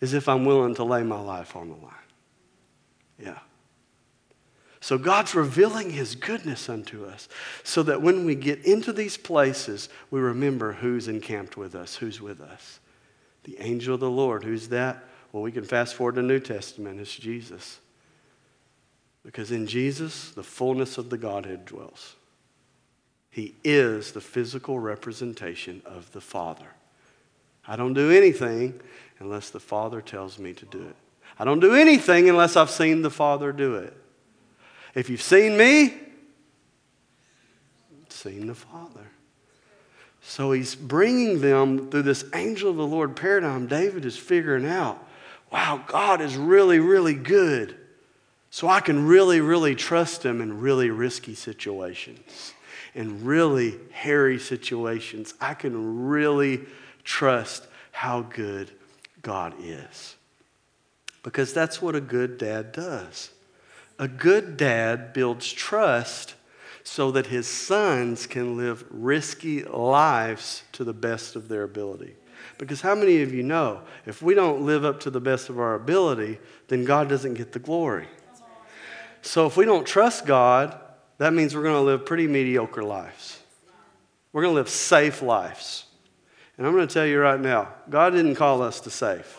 is 0.00 0.14
if 0.14 0.28
I'm 0.28 0.44
willing 0.44 0.74
to 0.76 0.84
lay 0.84 1.02
my 1.02 1.20
life 1.20 1.54
on 1.56 1.68
the 1.68 1.76
line. 1.76 1.92
Yeah. 3.18 3.38
So 4.80 4.98
God's 4.98 5.34
revealing 5.34 5.90
his 5.90 6.16
goodness 6.16 6.68
unto 6.68 7.04
us 7.04 7.28
so 7.62 7.84
that 7.84 8.02
when 8.02 8.24
we 8.24 8.34
get 8.34 8.64
into 8.64 8.92
these 8.92 9.16
places, 9.16 9.88
we 10.10 10.20
remember 10.20 10.72
who's 10.72 11.06
encamped 11.06 11.56
with 11.56 11.76
us, 11.76 11.96
who's 11.96 12.20
with 12.20 12.40
us. 12.40 12.80
The 13.44 13.60
angel 13.60 13.94
of 13.94 14.00
the 14.00 14.10
Lord, 14.10 14.42
who's 14.42 14.68
that? 14.68 15.04
Well, 15.30 15.42
we 15.42 15.52
can 15.52 15.64
fast 15.64 15.94
forward 15.94 16.16
to 16.16 16.22
the 16.22 16.26
New 16.26 16.40
Testament, 16.40 17.00
it's 17.00 17.14
Jesus. 17.14 17.78
Because 19.24 19.52
in 19.52 19.68
Jesus, 19.68 20.30
the 20.30 20.42
fullness 20.42 20.98
of 20.98 21.10
the 21.10 21.18
Godhead 21.18 21.64
dwells. 21.64 22.16
He 23.32 23.56
is 23.64 24.12
the 24.12 24.20
physical 24.20 24.78
representation 24.78 25.82
of 25.84 26.12
the 26.12 26.20
Father. 26.20 26.68
I 27.66 27.74
don't 27.74 27.94
do 27.94 28.10
anything 28.12 28.78
unless 29.18 29.50
the 29.50 29.58
Father 29.58 30.00
tells 30.00 30.38
me 30.38 30.52
to 30.52 30.66
do 30.66 30.82
it. 30.82 30.94
I 31.38 31.44
don't 31.44 31.58
do 31.58 31.74
anything 31.74 32.28
unless 32.28 32.56
I've 32.56 32.70
seen 32.70 33.02
the 33.02 33.10
Father 33.10 33.50
do 33.50 33.76
it. 33.76 33.96
If 34.94 35.08
you've 35.08 35.22
seen 35.22 35.56
me, 35.56 35.94
seen 38.10 38.46
the 38.46 38.54
Father. 38.54 39.10
So 40.20 40.52
he's 40.52 40.74
bringing 40.74 41.40
them 41.40 41.90
through 41.90 42.02
this 42.02 42.24
angel 42.34 42.70
of 42.70 42.76
the 42.76 42.86
Lord 42.86 43.16
paradigm. 43.16 43.66
David 43.66 44.04
is 44.04 44.16
figuring 44.16 44.66
out, 44.66 45.02
wow, 45.50 45.82
God 45.86 46.20
is 46.20 46.36
really, 46.36 46.78
really 46.78 47.14
good. 47.14 47.76
So 48.50 48.68
I 48.68 48.80
can 48.80 49.06
really, 49.06 49.40
really 49.40 49.74
trust 49.74 50.22
him 50.22 50.42
in 50.42 50.60
really 50.60 50.90
risky 50.90 51.34
situations, 51.34 52.52
in 52.94 53.24
really 53.24 53.74
hairy 53.90 54.38
situations. 54.38 55.34
I 55.40 55.54
can 55.54 56.06
really 56.06 56.60
trust 57.04 57.66
how 57.90 58.22
good 58.22 58.70
God 59.22 59.54
is. 59.60 60.16
Because 61.22 61.52
that's 61.52 61.80
what 61.80 61.94
a 61.94 62.00
good 62.00 62.38
dad 62.38 62.72
does. 62.72 63.30
A 63.98 64.08
good 64.08 64.56
dad 64.56 65.12
builds 65.12 65.52
trust 65.52 66.34
so 66.84 67.12
that 67.12 67.26
his 67.26 67.46
sons 67.46 68.26
can 68.26 68.56
live 68.56 68.84
risky 68.90 69.62
lives 69.62 70.64
to 70.72 70.82
the 70.82 70.92
best 70.92 71.36
of 71.36 71.48
their 71.48 71.62
ability. 71.62 72.16
Because 72.58 72.80
how 72.80 72.94
many 72.94 73.22
of 73.22 73.32
you 73.32 73.42
know 73.42 73.82
if 74.04 74.20
we 74.20 74.34
don't 74.34 74.66
live 74.66 74.84
up 74.84 75.00
to 75.00 75.10
the 75.10 75.20
best 75.20 75.48
of 75.48 75.60
our 75.60 75.74
ability, 75.74 76.38
then 76.68 76.84
God 76.84 77.08
doesn't 77.08 77.34
get 77.34 77.52
the 77.52 77.58
glory? 77.58 78.08
So 79.22 79.46
if 79.46 79.56
we 79.56 79.64
don't 79.64 79.86
trust 79.86 80.26
God, 80.26 80.78
that 81.22 81.32
means 81.32 81.54
we're 81.54 81.62
going 81.62 81.74
to 81.74 81.80
live 81.80 82.04
pretty 82.04 82.26
mediocre 82.26 82.82
lives. 82.82 83.38
We're 84.32 84.42
going 84.42 84.54
to 84.54 84.60
live 84.60 84.68
safe 84.68 85.22
lives. 85.22 85.84
And 86.56 86.66
I'm 86.66 86.74
going 86.74 86.86
to 86.86 86.92
tell 86.92 87.06
you 87.06 87.20
right 87.20 87.40
now 87.40 87.68
God 87.88 88.10
didn't 88.10 88.34
call 88.34 88.62
us 88.62 88.80
to 88.80 88.90
safe. 88.90 89.38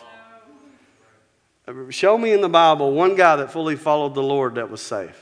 Show 1.90 2.18
me 2.18 2.32
in 2.32 2.40
the 2.40 2.48
Bible 2.48 2.92
one 2.92 3.16
guy 3.16 3.36
that 3.36 3.50
fully 3.50 3.76
followed 3.76 4.14
the 4.14 4.22
Lord 4.22 4.56
that 4.56 4.70
was 4.70 4.82
safe. 4.82 5.20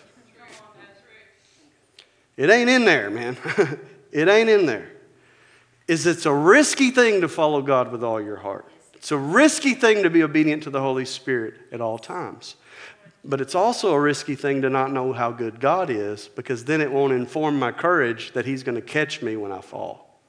It 2.37 2.51
ain't 2.51 2.70
in 2.70 2.85
there, 2.85 3.11
man. 3.11 3.37
it 4.12 4.29
ain't 4.29 4.48
in 4.48 4.66
there. 4.66 4.88
Is 5.87 6.07
it's 6.07 6.27
a 6.27 6.33
risky 6.33 6.90
thing 6.90 7.20
to 7.20 7.29
follow 7.29 7.61
God 7.61 7.92
with 7.92 8.03
all 8.03 8.20
your 8.20 8.37
heart. 8.37 8.66
It's 8.94 9.12
a 9.12 9.16
risky 9.16 9.75
thing 9.75 10.05
to 10.05 10.11
be 10.11 10.22
obedient 10.22 10.62
to 10.64 10.70
the 10.70 10.81
Holy 10.81 11.05
Spirit 11.05 11.55
at 11.72 11.81
all 11.81 11.98
times. 11.98 12.57
But 13.25 13.41
it's 13.41 13.55
also 13.55 13.95
a 13.95 14.01
risky 14.01 14.35
thing 14.35 14.63
to 14.63 14.71
not 14.71 14.93
know 14.93 15.13
how 15.13 15.31
good 15.31 15.61
God 15.61 15.91
is 15.91 16.29
because 16.29 16.65
then 16.65 16.81
it 16.81 16.91
won't 16.91 17.13
inform 17.13 17.59
my 17.59 17.71
courage 17.71 18.33
that 18.33 18.47
He's 18.47 18.63
going 18.63 18.75
to 18.75 18.83
catch 18.83 19.23
me 19.23 19.37
when 19.37 19.53
I 19.53 19.61
fall. 19.61 20.21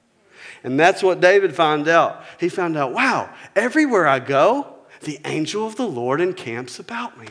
And 0.63 0.79
that's 0.79 1.01
what 1.01 1.19
David 1.19 1.56
found 1.56 1.88
out. 1.88 2.23
He 2.39 2.49
found 2.49 2.77
out, 2.77 2.93
wow, 2.93 3.34
everywhere 3.56 4.08
I 4.08 4.19
go, 4.19 4.67
the 5.01 5.19
angel 5.25 5.65
of 5.65 5.75
the 5.75 5.88
Lord 5.88 6.21
encamps 6.21 6.79
about 6.79 7.19
me. 7.19 7.27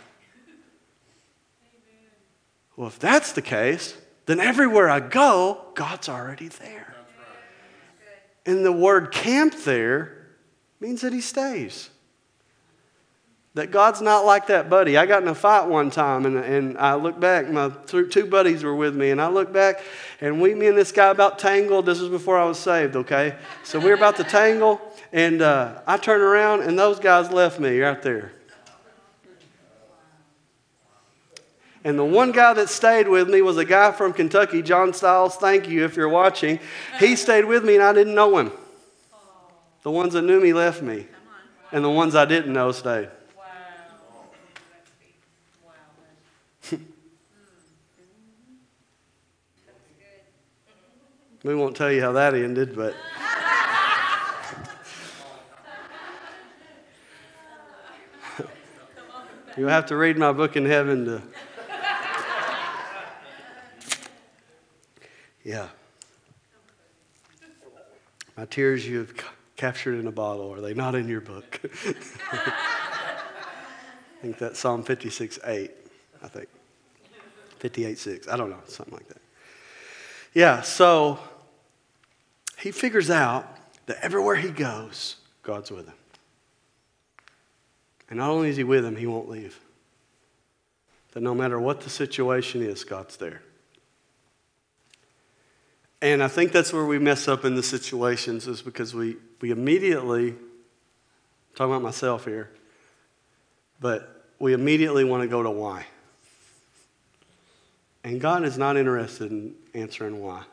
Well, 2.76 2.88
if 2.88 2.98
that's 2.98 3.32
the 3.32 3.42
case, 3.42 3.96
then 4.26 4.40
everywhere 4.40 4.88
I 4.88 5.00
go, 5.00 5.66
God's 5.74 6.08
already 6.08 6.48
there. 6.48 6.94
And 8.44 8.64
the 8.64 8.72
word 8.72 9.12
camp 9.12 9.54
there 9.64 10.26
means 10.80 11.02
that 11.02 11.12
He 11.12 11.20
stays. 11.20 11.90
That 13.54 13.70
God's 13.70 14.00
not 14.00 14.24
like 14.24 14.46
that 14.46 14.70
buddy. 14.70 14.96
I 14.96 15.04
got 15.04 15.20
in 15.20 15.28
a 15.28 15.34
fight 15.34 15.68
one 15.68 15.90
time, 15.90 16.24
and, 16.24 16.38
and 16.38 16.78
I 16.78 16.94
look 16.94 17.20
back. 17.20 17.50
My 17.50 17.70
two 17.86 18.26
buddies 18.26 18.64
were 18.64 18.74
with 18.74 18.96
me, 18.96 19.10
and 19.10 19.20
I 19.20 19.28
look 19.28 19.52
back, 19.52 19.82
and 20.22 20.40
we, 20.40 20.54
me 20.54 20.68
and 20.68 20.78
this 20.78 20.90
guy 20.90 21.10
about 21.10 21.38
tangled. 21.38 21.84
This 21.84 22.00
was 22.00 22.08
before 22.08 22.38
I 22.38 22.46
was 22.46 22.58
saved, 22.58 22.96
okay? 22.96 23.36
So 23.62 23.78
we 23.78 23.86
were 23.86 23.94
about 23.94 24.16
to 24.16 24.24
tangle, 24.24 24.80
and 25.12 25.42
uh, 25.42 25.82
I 25.86 25.98
turn 25.98 26.22
around, 26.22 26.62
and 26.62 26.78
those 26.78 26.98
guys 26.98 27.30
left 27.30 27.60
me 27.60 27.78
right 27.78 28.00
there. 28.00 28.32
And 31.84 31.98
the 31.98 32.04
one 32.04 32.32
guy 32.32 32.54
that 32.54 32.70
stayed 32.70 33.08
with 33.08 33.28
me 33.28 33.42
was 33.42 33.58
a 33.58 33.66
guy 33.66 33.92
from 33.92 34.14
Kentucky, 34.14 34.62
John 34.62 34.94
Stiles. 34.94 35.36
Thank 35.36 35.68
you 35.68 35.84
if 35.84 35.94
you're 35.94 36.08
watching. 36.08 36.58
He 36.98 37.16
stayed 37.16 37.44
with 37.44 37.64
me, 37.64 37.74
and 37.74 37.84
I 37.84 37.92
didn't 37.92 38.14
know 38.14 38.38
him. 38.38 38.52
The 39.82 39.90
ones 39.90 40.14
that 40.14 40.22
knew 40.22 40.40
me 40.40 40.54
left 40.54 40.80
me, 40.80 41.06
and 41.70 41.84
the 41.84 41.90
ones 41.90 42.14
I 42.14 42.24
didn't 42.24 42.54
know 42.54 42.72
stayed. 42.72 43.10
We 51.44 51.54
won't 51.56 51.76
tell 51.76 51.90
you 51.90 52.00
how 52.00 52.12
that 52.12 52.34
ended, 52.34 52.76
but. 52.76 52.94
You'll 59.56 59.68
have 59.68 59.86
to 59.86 59.96
read 59.96 60.16
my 60.16 60.32
book 60.32 60.56
in 60.56 60.64
heaven 60.64 61.04
to. 61.06 61.22
Yeah. 65.44 65.68
My 68.36 68.44
tears 68.46 68.86
you 68.86 68.98
have 68.98 69.12
captured 69.56 69.98
in 69.98 70.06
a 70.06 70.12
bottle, 70.12 70.54
are 70.54 70.60
they 70.60 70.74
not 70.74 70.94
in 70.94 71.08
your 71.08 71.20
book? 71.20 71.60
I 72.32 72.52
think 74.22 74.38
that's 74.38 74.58
Psalm 74.58 74.84
56 74.84 75.40
8, 75.44 75.70
I 76.22 76.28
think. 76.28 76.48
58 77.58 77.98
6. 77.98 78.28
I 78.28 78.36
don't 78.36 78.50
know, 78.50 78.60
something 78.66 78.94
like 78.94 79.08
that. 79.08 79.20
Yeah, 80.32 80.62
so 80.62 81.18
he 82.62 82.70
figures 82.70 83.10
out 83.10 83.56
that 83.86 83.98
everywhere 84.02 84.36
he 84.36 84.50
goes, 84.50 85.16
God's 85.42 85.72
with 85.72 85.86
him. 85.86 85.96
And 88.08 88.20
not 88.20 88.30
only 88.30 88.50
is 88.50 88.56
he 88.56 88.62
with 88.62 88.84
him, 88.84 88.94
he 88.94 89.04
won't 89.04 89.28
leave. 89.28 89.58
That 91.10 91.24
no 91.24 91.34
matter 91.34 91.58
what 91.58 91.80
the 91.80 91.90
situation 91.90 92.62
is, 92.62 92.84
God's 92.84 93.16
there. 93.16 93.42
And 96.00 96.22
I 96.22 96.28
think 96.28 96.52
that's 96.52 96.72
where 96.72 96.84
we 96.84 97.00
mess 97.00 97.26
up 97.26 97.44
in 97.44 97.56
the 97.56 97.64
situations 97.64 98.46
is 98.46 98.62
because 98.62 98.94
we, 98.94 99.16
we 99.40 99.50
immediately, 99.50 100.28
I'm 100.28 100.36
talking 101.56 101.72
about 101.72 101.82
myself 101.82 102.26
here, 102.26 102.48
but 103.80 104.24
we 104.38 104.52
immediately 104.52 105.02
want 105.02 105.24
to 105.24 105.28
go 105.28 105.42
to 105.42 105.50
why. 105.50 105.86
And 108.04 108.20
God 108.20 108.44
is 108.44 108.56
not 108.56 108.76
interested 108.76 109.32
in 109.32 109.56
answering 109.74 110.22
why. 110.22 110.44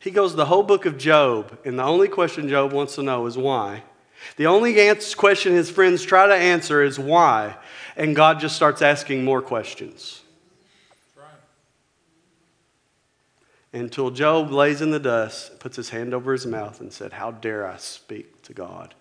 He 0.00 0.10
goes 0.10 0.34
the 0.34 0.46
whole 0.46 0.62
book 0.62 0.86
of 0.86 0.96
Job, 0.96 1.58
and 1.64 1.78
the 1.78 1.82
only 1.82 2.08
question 2.08 2.48
Job 2.48 2.72
wants 2.72 2.94
to 2.94 3.02
know 3.02 3.26
is 3.26 3.36
why. 3.36 3.82
The 4.36 4.46
only 4.46 4.74
question 5.16 5.52
his 5.52 5.70
friends 5.70 6.04
try 6.04 6.26
to 6.26 6.34
answer 6.34 6.82
is 6.82 6.98
why, 6.98 7.56
and 7.96 8.14
God 8.14 8.40
just 8.40 8.56
starts 8.56 8.82
asking 8.82 9.24
more 9.24 9.42
questions. 9.42 10.22
Until 13.72 14.10
Job 14.10 14.50
lays 14.50 14.80
in 14.80 14.90
the 14.92 14.98
dust, 14.98 15.60
puts 15.60 15.76
his 15.76 15.90
hand 15.90 16.14
over 16.14 16.32
his 16.32 16.46
mouth, 16.46 16.80
and 16.80 16.92
said, 16.92 17.12
How 17.12 17.32
dare 17.32 17.66
I 17.66 17.76
speak 17.76 18.42
to 18.42 18.54
God 18.54 18.94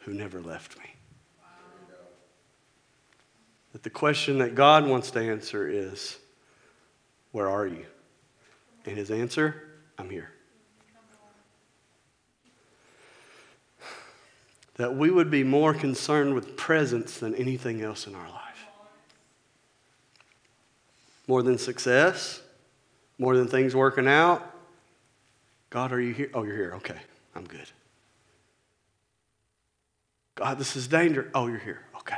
who 0.00 0.12
never 0.12 0.40
left 0.40 0.78
me? 0.78 0.84
That 3.72 3.82
the 3.82 3.90
question 3.90 4.38
that 4.38 4.54
God 4.54 4.86
wants 4.86 5.10
to 5.12 5.20
answer 5.20 5.68
is, 5.68 6.18
Where 7.32 7.48
are 7.48 7.66
you? 7.66 7.86
And 8.84 8.96
his 8.96 9.10
answer, 9.10 9.62
I'm 9.96 10.10
here. 10.10 10.30
That 14.80 14.96
we 14.96 15.10
would 15.10 15.30
be 15.30 15.44
more 15.44 15.74
concerned 15.74 16.32
with 16.32 16.56
presence 16.56 17.18
than 17.18 17.34
anything 17.34 17.82
else 17.82 18.06
in 18.06 18.14
our 18.14 18.28
life. 18.30 18.64
More 21.26 21.42
than 21.42 21.58
success, 21.58 22.40
more 23.18 23.36
than 23.36 23.46
things 23.46 23.76
working 23.76 24.08
out. 24.08 24.42
God, 25.68 25.92
are 25.92 26.00
you 26.00 26.14
here? 26.14 26.30
Oh, 26.32 26.44
you're 26.44 26.56
here. 26.56 26.72
Okay, 26.76 26.96
I'm 27.34 27.44
good. 27.44 27.68
God, 30.34 30.58
this 30.58 30.74
is 30.76 30.88
danger. 30.88 31.30
Oh, 31.34 31.46
you're 31.46 31.58
here. 31.58 31.82
Okay. 31.96 32.16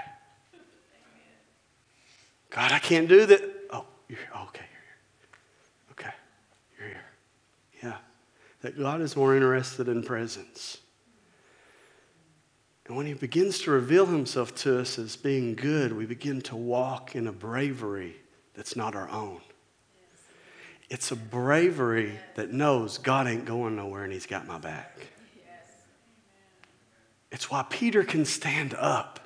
God, 2.51 2.70
I 2.70 2.79
can't 2.79 3.09
do 3.09 3.27
that. 3.27 3.42
Oh, 3.72 3.87
you're 4.09 4.18
here. 4.18 4.31
Oh, 4.37 4.44
okay, 4.44 4.66
you're 4.72 4.85
here. 4.85 6.07
Okay, 6.07 6.14
you're 6.79 6.88
here. 6.90 7.05
Yeah. 7.83 7.96
That 8.61 8.79
God 8.79 9.01
is 9.01 9.16
more 9.16 9.35
interested 9.35 9.88
in 9.88 10.05
presence. 10.05 10.79
And 12.87 12.97
when 12.97 13.07
he 13.07 13.14
begins 13.14 13.61
to 13.61 13.71
reveal 13.71 14.07
himself 14.07 14.55
to 14.57 14.81
us 14.81 14.99
as 14.99 15.16
being 15.16 15.55
good, 15.55 15.92
we 15.92 16.05
begin 16.05 16.40
to 16.42 16.57
walk 16.57 17.14
in 17.14 17.27
a 17.27 17.33
bravery 17.33 18.16
that's 18.55 18.77
not 18.77 18.95
our 18.95 19.09
own. 19.09 19.40
It's 20.90 21.11
a 21.11 21.16
bravery 21.16 22.18
that 22.35 22.53
knows 22.53 22.99
God 22.99 23.27
ain't 23.27 23.47
going 23.47 23.77
nowhere 23.77 24.05
and 24.05 24.12
he's 24.12 24.27
got 24.27 24.47
my 24.47 24.59
back. 24.59 24.99
It's 27.31 27.51
why 27.51 27.64
Peter 27.71 28.05
can 28.05 28.27
stand 28.27 28.75
up 28.75 29.18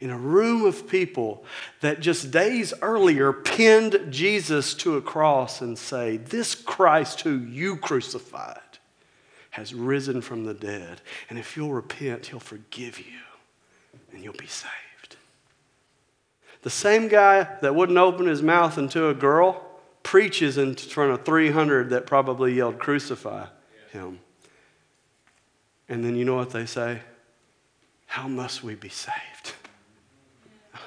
in 0.00 0.10
a 0.10 0.18
room 0.18 0.64
of 0.64 0.88
people 0.88 1.44
that 1.80 2.00
just 2.00 2.30
days 2.30 2.74
earlier 2.82 3.32
pinned 3.32 4.08
Jesus 4.10 4.74
to 4.74 4.96
a 4.96 5.00
cross 5.00 5.60
and 5.60 5.78
say, 5.78 6.16
This 6.16 6.54
Christ 6.54 7.20
who 7.20 7.38
you 7.38 7.76
crucified 7.76 8.60
has 9.56 9.72
risen 9.72 10.20
from 10.20 10.44
the 10.44 10.52
dead. 10.52 11.00
And 11.30 11.38
if 11.38 11.56
you'll 11.56 11.72
repent, 11.72 12.26
he'll 12.26 12.38
forgive 12.38 12.98
you 12.98 13.06
and 14.12 14.22
you'll 14.22 14.34
be 14.34 14.46
saved. 14.46 15.16
The 16.60 16.68
same 16.68 17.08
guy 17.08 17.48
that 17.62 17.74
wouldn't 17.74 17.96
open 17.96 18.26
his 18.26 18.42
mouth 18.42 18.76
unto 18.76 19.08
a 19.08 19.14
girl 19.14 19.64
preaches 20.02 20.58
in 20.58 20.74
front 20.74 21.12
of 21.12 21.24
300 21.24 21.88
that 21.88 22.06
probably 22.06 22.52
yelled, 22.52 22.78
Crucify 22.78 23.46
him. 23.92 24.20
And 25.88 26.04
then 26.04 26.16
you 26.16 26.26
know 26.26 26.36
what 26.36 26.50
they 26.50 26.66
say? 26.66 27.00
How 28.04 28.28
must 28.28 28.62
we 28.62 28.74
be 28.74 28.90
saved? 28.90 29.54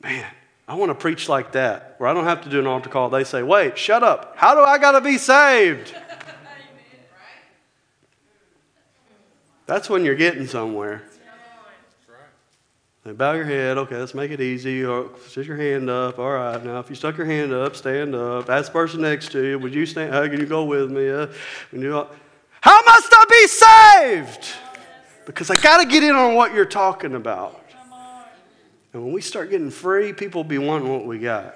Man, 0.00 0.30
I 0.68 0.74
want 0.74 0.90
to 0.90 0.94
preach 0.94 1.28
like 1.28 1.50
that, 1.52 1.96
where 1.98 2.08
I 2.08 2.14
don't 2.14 2.22
have 2.22 2.44
to 2.44 2.48
do 2.48 2.60
an 2.60 2.68
altar 2.68 2.88
call. 2.88 3.10
They 3.10 3.24
say, 3.24 3.42
Wait, 3.42 3.76
shut 3.76 4.04
up. 4.04 4.34
How 4.36 4.54
do 4.54 4.60
I 4.60 4.78
got 4.78 4.92
to 4.92 5.00
be 5.00 5.18
saved? 5.18 5.92
That's 9.70 9.88
when 9.88 10.04
you're 10.04 10.16
getting 10.16 10.48
somewhere. 10.48 11.00
They 13.04 13.12
bow 13.12 13.34
your 13.34 13.44
head. 13.44 13.78
Okay, 13.78 13.98
let's 13.98 14.14
make 14.14 14.32
it 14.32 14.40
easy. 14.40 14.84
Or 14.84 15.10
stick 15.28 15.46
your 15.46 15.56
hand 15.56 15.88
up. 15.88 16.18
All 16.18 16.32
right. 16.32 16.62
Now, 16.64 16.80
if 16.80 16.90
you 16.90 16.96
stuck 16.96 17.16
your 17.16 17.26
hand 17.26 17.52
up, 17.52 17.76
stand 17.76 18.16
up. 18.16 18.50
Ask 18.50 18.66
the 18.66 18.72
person 18.72 19.02
next 19.02 19.30
to 19.30 19.46
you. 19.46 19.60
Would 19.60 19.72
you 19.72 19.86
stand? 19.86 20.12
How 20.12 20.26
can 20.26 20.40
you 20.40 20.46
go 20.46 20.64
with 20.64 20.90
me? 20.90 21.08
Uh, 21.08 21.28
you 21.70 22.04
how 22.60 22.82
must 22.84 23.12
I 23.12 23.24
be 23.30 23.46
saved? 23.46 24.48
Because 25.24 25.50
I 25.50 25.54
got 25.54 25.80
to 25.84 25.88
get 25.88 26.02
in 26.02 26.16
on 26.16 26.34
what 26.34 26.52
you're 26.52 26.64
talking 26.64 27.14
about. 27.14 27.64
And 28.92 29.04
when 29.04 29.12
we 29.12 29.20
start 29.20 29.50
getting 29.50 29.70
free, 29.70 30.12
people 30.12 30.42
will 30.42 30.48
be 30.48 30.58
wanting 30.58 30.88
what 30.88 31.06
we 31.06 31.20
got. 31.20 31.54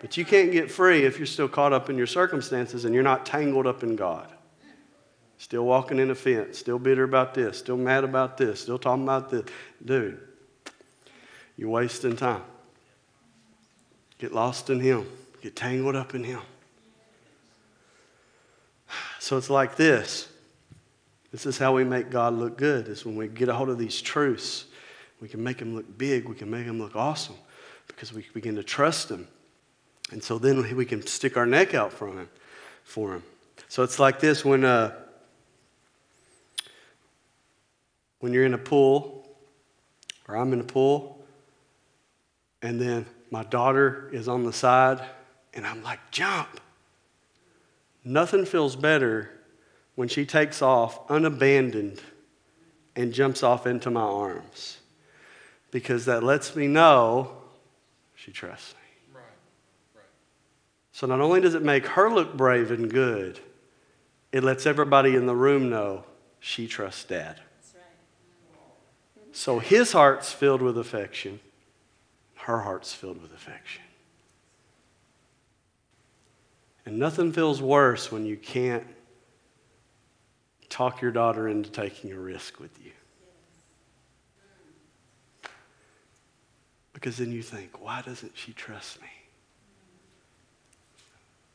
But 0.00 0.16
you 0.16 0.24
can't 0.24 0.52
get 0.52 0.70
free 0.70 1.02
if 1.02 1.18
you're 1.18 1.26
still 1.26 1.48
caught 1.48 1.72
up 1.72 1.90
in 1.90 1.98
your 1.98 2.06
circumstances 2.06 2.84
and 2.84 2.94
you're 2.94 3.02
not 3.02 3.26
tangled 3.26 3.66
up 3.66 3.82
in 3.82 3.96
God. 3.96 4.30
Still 5.40 5.64
walking 5.64 5.98
in 5.98 6.10
a 6.10 6.14
fence, 6.14 6.58
still 6.58 6.78
bitter 6.78 7.02
about 7.02 7.32
this, 7.32 7.56
still 7.56 7.78
mad 7.78 8.04
about 8.04 8.36
this, 8.36 8.60
still 8.60 8.78
talking 8.78 9.04
about 9.04 9.30
this. 9.30 9.46
Dude, 9.82 10.20
you're 11.56 11.70
wasting 11.70 12.14
time. 12.14 12.42
Get 14.18 14.34
lost 14.34 14.68
in 14.68 14.80
Him, 14.80 15.06
get 15.40 15.56
tangled 15.56 15.96
up 15.96 16.14
in 16.14 16.24
Him. 16.24 16.42
So 19.18 19.38
it's 19.38 19.48
like 19.48 19.76
this. 19.76 20.28
This 21.32 21.46
is 21.46 21.56
how 21.56 21.74
we 21.74 21.84
make 21.84 22.10
God 22.10 22.34
look 22.34 22.58
good, 22.58 22.86
is 22.88 23.06
when 23.06 23.16
we 23.16 23.26
get 23.26 23.48
a 23.48 23.54
hold 23.54 23.70
of 23.70 23.78
these 23.78 24.02
truths. 24.02 24.66
We 25.22 25.28
can 25.28 25.42
make 25.42 25.58
Him 25.58 25.74
look 25.74 25.86
big, 25.96 26.28
we 26.28 26.34
can 26.34 26.50
make 26.50 26.66
Him 26.66 26.78
look 26.78 26.94
awesome 26.94 27.36
because 27.86 28.12
we 28.12 28.26
begin 28.34 28.56
to 28.56 28.62
trust 28.62 29.10
Him. 29.10 29.26
And 30.10 30.22
so 30.22 30.38
then 30.38 30.76
we 30.76 30.84
can 30.84 31.06
stick 31.06 31.38
our 31.38 31.46
neck 31.46 31.72
out 31.72 31.94
for 31.94 32.08
Him. 32.08 32.28
For 32.84 33.14
him. 33.14 33.22
So 33.68 33.82
it's 33.82 33.98
like 33.98 34.20
this 34.20 34.44
when, 34.44 34.64
uh, 34.64 34.92
when 38.20 38.32
you're 38.32 38.44
in 38.44 38.54
a 38.54 38.58
pool, 38.58 39.28
or 40.28 40.36
I'm 40.36 40.52
in 40.52 40.60
a 40.60 40.64
pool, 40.64 41.18
and 42.62 42.80
then 42.80 43.06
my 43.30 43.42
daughter 43.44 44.08
is 44.12 44.28
on 44.28 44.44
the 44.44 44.52
side, 44.52 45.02
and 45.54 45.66
I'm 45.66 45.82
like, 45.82 45.98
jump. 46.10 46.60
Nothing 48.04 48.44
feels 48.44 48.76
better 48.76 49.30
when 49.94 50.08
she 50.08 50.24
takes 50.24 50.62
off 50.62 51.10
unabandoned 51.10 52.00
and 52.96 53.12
jumps 53.12 53.42
off 53.42 53.66
into 53.66 53.90
my 53.90 54.00
arms 54.00 54.78
because 55.70 56.04
that 56.06 56.22
lets 56.22 56.56
me 56.56 56.66
know 56.66 57.36
she 58.14 58.32
trusts 58.32 58.74
me. 58.74 59.14
Right. 59.14 59.22
Right. 59.94 60.04
So 60.92 61.06
not 61.06 61.20
only 61.20 61.40
does 61.40 61.54
it 61.54 61.62
make 61.62 61.86
her 61.86 62.10
look 62.10 62.36
brave 62.36 62.70
and 62.70 62.90
good, 62.90 63.40
it 64.32 64.42
lets 64.42 64.66
everybody 64.66 65.16
in 65.16 65.26
the 65.26 65.34
room 65.34 65.70
know 65.70 66.04
she 66.38 66.66
trusts 66.66 67.04
dad. 67.04 67.40
So 69.40 69.58
his 69.58 69.92
heart's 69.92 70.30
filled 70.30 70.60
with 70.60 70.76
affection 70.76 71.40
her 72.40 72.60
heart's 72.60 72.92
filled 72.92 73.22
with 73.22 73.32
affection. 73.32 73.82
And 76.84 76.98
nothing 76.98 77.32
feels 77.32 77.62
worse 77.62 78.12
when 78.12 78.26
you 78.26 78.36
can't 78.36 78.86
talk 80.68 81.00
your 81.00 81.10
daughter 81.10 81.48
into 81.48 81.70
taking 81.70 82.12
a 82.12 82.18
risk 82.18 82.60
with 82.60 82.78
you. 82.84 82.92
Because 86.92 87.16
then 87.16 87.32
you 87.32 87.42
think, 87.42 87.82
why 87.82 88.02
doesn't 88.02 88.32
she 88.34 88.52
trust 88.52 89.00
me? 89.00 89.08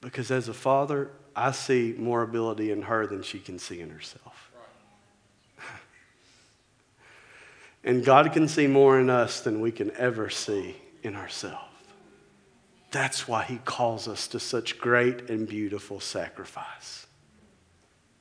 Because 0.02 0.32
as 0.32 0.50
a 0.50 0.56
father, 0.56 1.12
I 1.36 1.52
see 1.52 1.93
more 1.95 2.24
ability 2.24 2.71
in 2.71 2.82
her 2.82 3.06
than 3.06 3.21
she 3.21 3.38
can 3.38 3.60
see 3.60 3.80
in 3.80 3.91
herself. 3.91 4.45
And 7.86 8.04
God 8.04 8.34
can 8.34 8.48
see 8.48 8.65
more 8.65 9.00
in 9.00 9.12
us 9.12 9.41
than 9.41 9.62
we 9.62 9.71
can 9.71 9.91
ever 9.95 10.30
see 10.32 10.76
in 11.04 11.15
ourselves. 11.15 11.62
That's 12.89 13.28
why 13.28 13.43
He 13.43 13.58
calls 13.58 14.08
us 14.08 14.28
to 14.30 14.39
such 14.39 14.80
great 14.80 15.30
and 15.30 15.48
beautiful 15.48 16.00
sacrifice. 16.00 17.06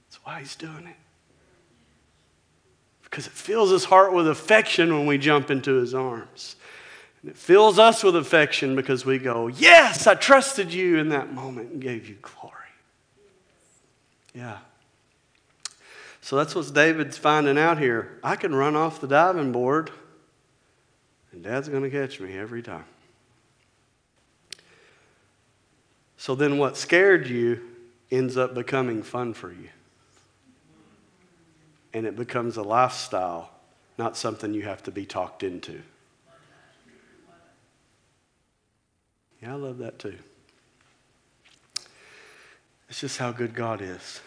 That's 0.07 0.22
why 0.24 0.40
He's 0.40 0.55
doing 0.55 0.87
it. 0.87 0.96
Because 3.05 3.27
it 3.27 3.33
fills 3.33 3.70
His 3.70 3.87
heart 3.87 4.12
with 4.12 4.29
affection 4.29 4.92
when 4.92 5.07
we 5.07 5.16
jump 5.16 5.50
into 5.50 5.74
His 5.74 5.94
arms. 5.94 6.57
And 7.22 7.31
it 7.31 7.37
fills 7.38 7.79
us 7.79 8.05
with 8.05 8.16
affection 8.16 8.77
because 8.77 9.07
we 9.07 9.18
go, 9.18 9.46
Yes, 9.46 10.07
I 10.07 10.14
trusted 10.14 10.74
you 10.74 10.98
in 10.98 11.09
that 11.09 11.33
moment 11.33 11.72
and 11.72 11.81
gave 11.81 12.07
you 12.07 12.16
glory. 12.20 12.53
Yeah. 14.35 14.59
So 16.25 16.37
that's 16.37 16.55
what 16.55 16.73
David's 16.73 17.19
finding 17.19 17.59
out 17.59 17.79
here. 17.79 18.19
I 18.25 18.37
can 18.37 18.55
run 18.55 18.77
off 18.77 18.99
the 18.99 19.07
diving 19.07 19.53
board, 19.53 19.91
and 21.31 21.43
Dad's 21.43 21.69
going 21.69 21.83
to 21.83 21.91
catch 21.91 22.19
me 22.19 22.35
every 22.35 22.63
time. 22.63 22.87
So 26.17 26.35
then, 26.35 26.57
what 26.57 26.79
scared 26.79 27.29
you 27.29 27.61
ends 28.11 28.39
up 28.39 28.55
becoming 28.55 29.03
fun 29.03 29.35
for 29.35 29.53
you. 29.53 29.69
And 31.93 32.07
it 32.07 32.17
becomes 32.17 32.57
a 32.57 32.63
lifestyle, 32.63 33.51
not 33.99 34.17
something 34.17 34.55
you 34.55 34.63
have 34.63 34.83
to 34.85 34.91
be 34.91 35.05
talked 35.05 35.43
into. 35.43 35.83
Yeah, 39.43 39.53
I 39.53 39.57
love 39.57 39.77
that 39.77 39.99
too. 39.99 40.17
It's 42.89 43.01
just 43.01 43.19
how 43.19 43.31
good 43.31 43.55
God 43.55 43.83
is. 43.83 44.23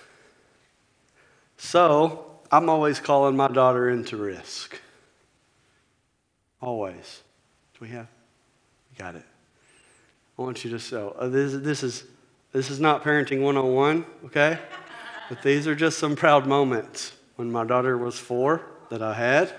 So, 1.58 2.40
I'm 2.52 2.70
always 2.70 3.00
calling 3.00 3.36
my 3.36 3.48
daughter 3.48 3.90
into 3.90 4.16
risk. 4.16 4.80
Always. 6.62 7.24
Do 7.74 7.80
we 7.82 7.90
have? 7.90 8.08
Got 8.98 9.16
it. 9.16 9.26
I 10.38 10.42
want 10.42 10.64
you 10.64 10.72
to 10.72 10.80
so 10.80 11.16
uh, 11.20 11.28
this, 11.28 11.54
this 11.54 11.84
is 11.84 12.04
this 12.54 12.70
is 12.70 12.80
not 12.80 13.04
parenting 13.04 13.42
101, 13.42 14.06
okay? 14.26 14.58
But 15.30 15.42
these 15.42 15.68
are 15.68 15.76
just 15.76 16.00
some 16.00 16.16
proud 16.16 16.48
moments 16.48 17.12
when 17.36 17.52
my 17.52 17.66
daughter 17.66 17.98
was 17.98 18.18
four 18.18 18.62
that 18.90 19.02
I 19.02 19.14
had. 19.14 19.54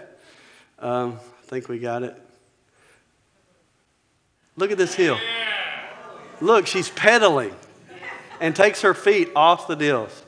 Um, 0.79 1.21
I 1.43 1.47
think 1.47 1.69
we 1.69 1.79
got 1.79 2.03
it. 2.03 2.17
Look 4.57 4.73
at 4.73 4.79
this 4.79 4.95
hill. 4.95 5.19
Look, 6.41 6.67
she's 6.67 6.89
pedaling 6.91 7.55
and 8.41 8.57
takes 8.57 8.83
her 8.83 8.95
feet 8.95 9.31
off 9.37 9.69
the 9.69 9.77
deals. 9.77 10.25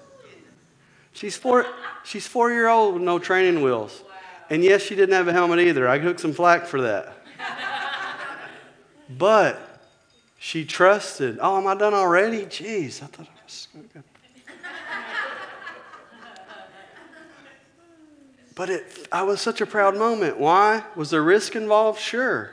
She's 1.12 1.36
four, 1.36 1.66
she's 2.04 2.26
four 2.26 2.52
year 2.52 2.68
old 2.68 2.94
with 2.94 3.02
no 3.02 3.18
training 3.18 3.62
wheels. 3.62 4.02
And 4.48 4.64
yes, 4.64 4.82
she 4.82 4.96
didn't 4.96 5.14
have 5.14 5.28
a 5.28 5.32
helmet 5.32 5.60
either. 5.60 5.88
I 5.88 5.98
took 5.98 6.18
some 6.18 6.32
flack 6.32 6.66
for 6.66 6.80
that. 6.82 7.16
But 9.18 9.58
she 10.38 10.64
trusted. 10.64 11.38
Oh, 11.42 11.58
am 11.58 11.66
I 11.66 11.74
done 11.74 11.94
already? 11.94 12.46
Jeez, 12.46 13.02
I 13.02 13.06
thought 13.06 13.26
I 13.26 13.44
was 13.44 13.66
good. 13.72 14.04
But 18.54 18.68
it, 18.68 19.08
I 19.10 19.22
was 19.22 19.40
such 19.40 19.60
a 19.60 19.66
proud 19.66 19.96
moment. 19.96 20.38
Why? 20.38 20.84
Was 20.94 21.10
there 21.10 21.22
risk 21.22 21.56
involved? 21.56 21.98
Sure. 21.98 22.50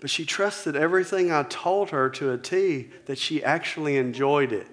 But 0.00 0.10
she 0.10 0.24
trusted 0.24 0.76
everything 0.76 1.30
I 1.30 1.42
told 1.42 1.90
her 1.90 2.08
to 2.10 2.32
a 2.32 2.38
T 2.38 2.88
that 3.06 3.18
she 3.18 3.44
actually 3.44 3.96
enjoyed 3.96 4.52
it. 4.52 4.66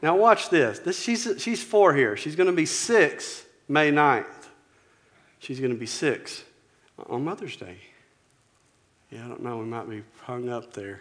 Now, 0.00 0.16
watch 0.16 0.48
this. 0.50 0.78
this 0.78 1.00
she's, 1.00 1.28
she's 1.38 1.62
four 1.62 1.94
here. 1.94 2.16
She's 2.16 2.36
going 2.36 2.46
to 2.46 2.52
be 2.52 2.66
six 2.66 3.44
May 3.68 3.90
9th. 3.90 4.24
She's 5.40 5.60
going 5.60 5.72
to 5.72 5.78
be 5.78 5.86
six 5.86 6.42
on 7.08 7.24
Mother's 7.24 7.56
Day. 7.56 7.78
Yeah, 9.10 9.24
I 9.24 9.28
don't 9.28 9.42
know. 9.42 9.58
We 9.58 9.64
might 9.64 9.88
be 9.88 10.02
hung 10.22 10.48
up 10.48 10.72
there. 10.72 11.00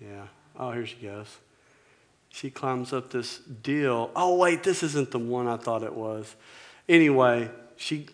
Yeah. 0.00 0.26
Oh, 0.58 0.72
here 0.72 0.86
she 0.86 0.96
goes. 0.96 1.38
She 2.28 2.50
climbs 2.50 2.92
up 2.92 3.10
this 3.10 3.38
deal. 3.38 4.10
Oh, 4.14 4.36
wait, 4.36 4.62
this 4.62 4.82
isn't 4.82 5.10
the 5.10 5.18
one 5.18 5.46
I 5.46 5.56
thought 5.56 5.82
it 5.82 5.94
was. 5.94 6.34
Anyway, 6.88 7.50
she. 7.76 8.08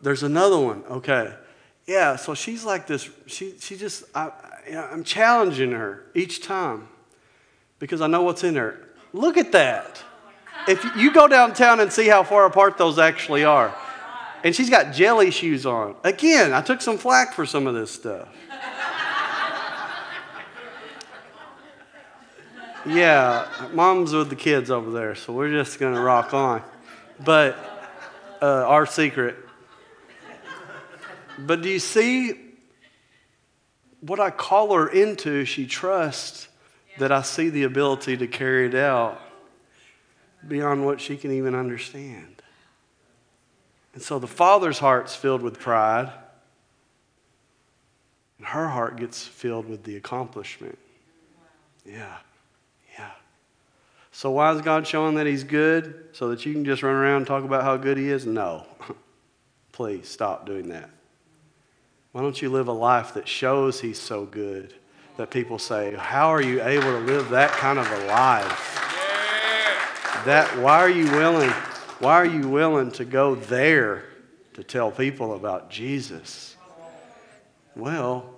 there's 0.00 0.22
another 0.22 0.58
one. 0.58 0.84
Okay. 0.88 1.34
Yeah, 1.86 2.16
so 2.16 2.34
she's 2.34 2.64
like 2.64 2.86
this. 2.86 3.08
She, 3.26 3.58
she 3.58 3.76
just, 3.76 4.04
I, 4.14 4.30
I'm 4.74 5.04
challenging 5.04 5.72
her 5.72 6.04
each 6.14 6.42
time 6.42 6.88
because 7.78 8.00
I 8.00 8.06
know 8.06 8.22
what's 8.22 8.44
in 8.44 8.56
her. 8.56 8.88
Look 9.12 9.36
at 9.36 9.52
that. 9.52 10.02
If 10.66 10.84
you 10.96 11.12
go 11.12 11.28
downtown 11.28 11.80
and 11.80 11.92
see 11.92 12.08
how 12.08 12.22
far 12.22 12.44
apart 12.44 12.76
those 12.76 12.98
actually 12.98 13.44
are. 13.44 13.74
And 14.44 14.54
she's 14.54 14.70
got 14.70 14.94
jelly 14.94 15.30
shoes 15.30 15.66
on. 15.66 15.96
Again, 16.04 16.52
I 16.52 16.60
took 16.60 16.80
some 16.80 16.98
flack 16.98 17.34
for 17.34 17.44
some 17.46 17.66
of 17.66 17.74
this 17.74 17.90
stuff. 17.90 18.28
yeah, 22.86 23.48
mom's 23.72 24.12
with 24.12 24.30
the 24.30 24.36
kids 24.36 24.70
over 24.70 24.90
there, 24.90 25.14
so 25.14 25.32
we're 25.32 25.50
just 25.50 25.80
going 25.80 25.94
to 25.94 26.00
rock 26.00 26.34
on. 26.34 26.62
But 27.24 27.56
uh, 28.40 28.64
our 28.66 28.86
secret. 28.86 29.36
But 31.38 31.62
do 31.62 31.68
you 31.68 31.78
see 31.78 32.47
what 34.00 34.20
I 34.20 34.30
call 34.30 34.74
her 34.74 34.88
into? 34.88 35.44
She 35.44 35.66
trusts 35.66 36.48
that 36.98 37.12
I 37.12 37.22
see 37.22 37.48
the 37.48 37.64
ability 37.64 38.16
to 38.18 38.26
carry 38.26 38.66
it 38.66 38.74
out 38.74 39.20
beyond 40.46 40.84
what 40.84 41.00
she 41.00 41.16
can 41.16 41.32
even 41.32 41.54
understand. 41.54 42.42
And 43.94 44.02
so 44.02 44.18
the 44.18 44.28
father's 44.28 44.78
heart's 44.78 45.14
filled 45.14 45.42
with 45.42 45.58
pride, 45.58 46.12
and 48.38 48.46
her 48.46 48.68
heart 48.68 48.96
gets 48.96 49.26
filled 49.26 49.68
with 49.68 49.82
the 49.84 49.96
accomplishment. 49.96 50.78
Yeah, 51.84 52.18
yeah. 52.96 53.10
So 54.12 54.30
why 54.30 54.52
is 54.52 54.60
God 54.60 54.86
showing 54.86 55.16
that 55.16 55.26
He's 55.26 55.42
good? 55.42 56.10
So 56.12 56.28
that 56.28 56.46
you 56.46 56.52
can 56.52 56.64
just 56.64 56.82
run 56.82 56.94
around 56.94 57.18
and 57.18 57.26
talk 57.26 57.44
about 57.44 57.64
how 57.64 57.76
good 57.76 57.96
He 57.96 58.08
is? 58.08 58.26
No. 58.26 58.66
Please 59.72 60.08
stop 60.08 60.46
doing 60.46 60.68
that. 60.68 60.90
Why 62.12 62.22
don't 62.22 62.40
you 62.40 62.48
live 62.48 62.68
a 62.68 62.72
life 62.72 63.14
that 63.14 63.28
shows 63.28 63.80
He's 63.80 64.00
so 64.00 64.24
good 64.24 64.74
that 65.16 65.30
people 65.30 65.58
say, 65.58 65.94
How 65.94 66.28
are 66.28 66.42
you 66.42 66.62
able 66.62 66.92
to 66.92 67.00
live 67.00 67.30
that 67.30 67.50
kind 67.52 67.78
of 67.78 67.90
a 67.90 68.06
life? 68.06 68.74
That 70.24 70.58
why 70.58 70.78
are 70.78 70.90
you 70.90 71.10
willing? 71.12 71.50
Why 72.00 72.14
are 72.14 72.26
you 72.26 72.48
willing 72.48 72.90
to 72.92 73.04
go 73.04 73.34
there 73.34 74.04
to 74.54 74.62
tell 74.62 74.90
people 74.90 75.34
about 75.34 75.70
Jesus? 75.70 76.56
Well, 77.76 78.34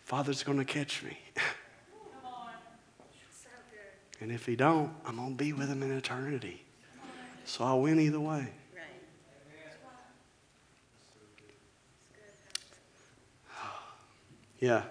Father's 0.00 0.42
going 0.42 0.58
to 0.58 0.64
catch 0.64 1.02
me. 1.02 1.16
and 4.20 4.32
if 4.32 4.44
he 4.44 4.56
don't, 4.56 4.90
I'm 5.06 5.16
going 5.16 5.30
to 5.30 5.34
be 5.34 5.52
with 5.52 5.68
him 5.68 5.82
in 5.82 5.92
eternity. 5.92 6.62
So 7.44 7.64
I'll 7.64 7.80
win 7.80 8.00
either 8.00 8.20
way. 8.20 8.48
Yeah. 14.60 14.84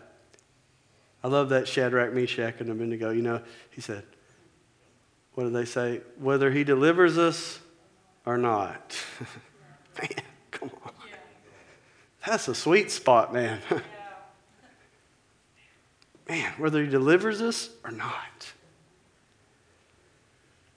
I 1.23 1.27
love 1.27 1.49
that 1.49 1.67
Shadrach, 1.67 2.13
Meshach, 2.13 2.60
and 2.60 2.69
Abednego. 2.69 3.12
You 3.12 3.21
know, 3.21 3.41
he 3.69 3.82
said, 3.82 4.03
what 5.34 5.43
do 5.43 5.51
they 5.51 5.65
say? 5.65 6.01
Whether 6.17 6.51
he 6.51 6.63
delivers 6.63 7.17
us 7.17 7.60
or 8.25 8.38
not. 8.38 8.97
man, 9.99 10.10
come 10.51 10.71
on. 10.84 10.91
That's 12.25 12.47
a 12.47 12.55
sweet 12.55 12.91
spot, 12.91 13.34
man. 13.34 13.62
man, 16.29 16.53
whether 16.58 16.84
he 16.84 16.89
delivers 16.89 17.41
us 17.41 17.69
or 17.84 17.91
not. 17.91 18.53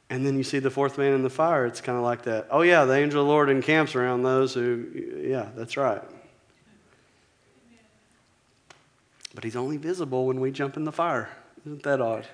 And 0.08 0.26
then 0.26 0.36
you 0.36 0.44
see 0.44 0.58
the 0.58 0.70
fourth 0.70 0.98
man 0.98 1.14
in 1.14 1.22
the 1.22 1.30
fire. 1.30 1.64
It's 1.66 1.80
kind 1.80 1.96
of 1.96 2.04
like 2.04 2.24
that. 2.24 2.48
Oh, 2.50 2.60
yeah, 2.62 2.84
the 2.84 2.94
angel 2.94 3.22
of 3.22 3.26
the 3.26 3.32
Lord 3.32 3.48
encamps 3.48 3.94
around 3.94 4.22
those 4.22 4.52
who, 4.52 5.22
yeah, 5.24 5.48
that's 5.56 5.76
right. 5.76 6.02
But 9.34 9.44
he's 9.44 9.56
only 9.56 9.76
visible 9.76 10.26
when 10.26 10.40
we 10.40 10.50
jump 10.50 10.76
in 10.76 10.84
the 10.84 10.92
fire. 10.92 11.30
Isn't 11.64 11.82
that 11.84 12.00
odd? 12.00 12.26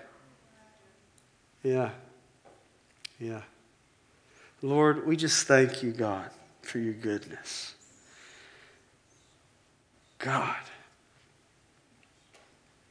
Yeah. 1.62 1.90
Yeah. 3.20 3.42
Lord, 4.62 5.06
we 5.06 5.16
just 5.16 5.46
thank 5.46 5.82
you, 5.82 5.92
God, 5.92 6.30
for 6.62 6.78
your 6.78 6.94
goodness. 6.94 7.74
God, 10.18 10.56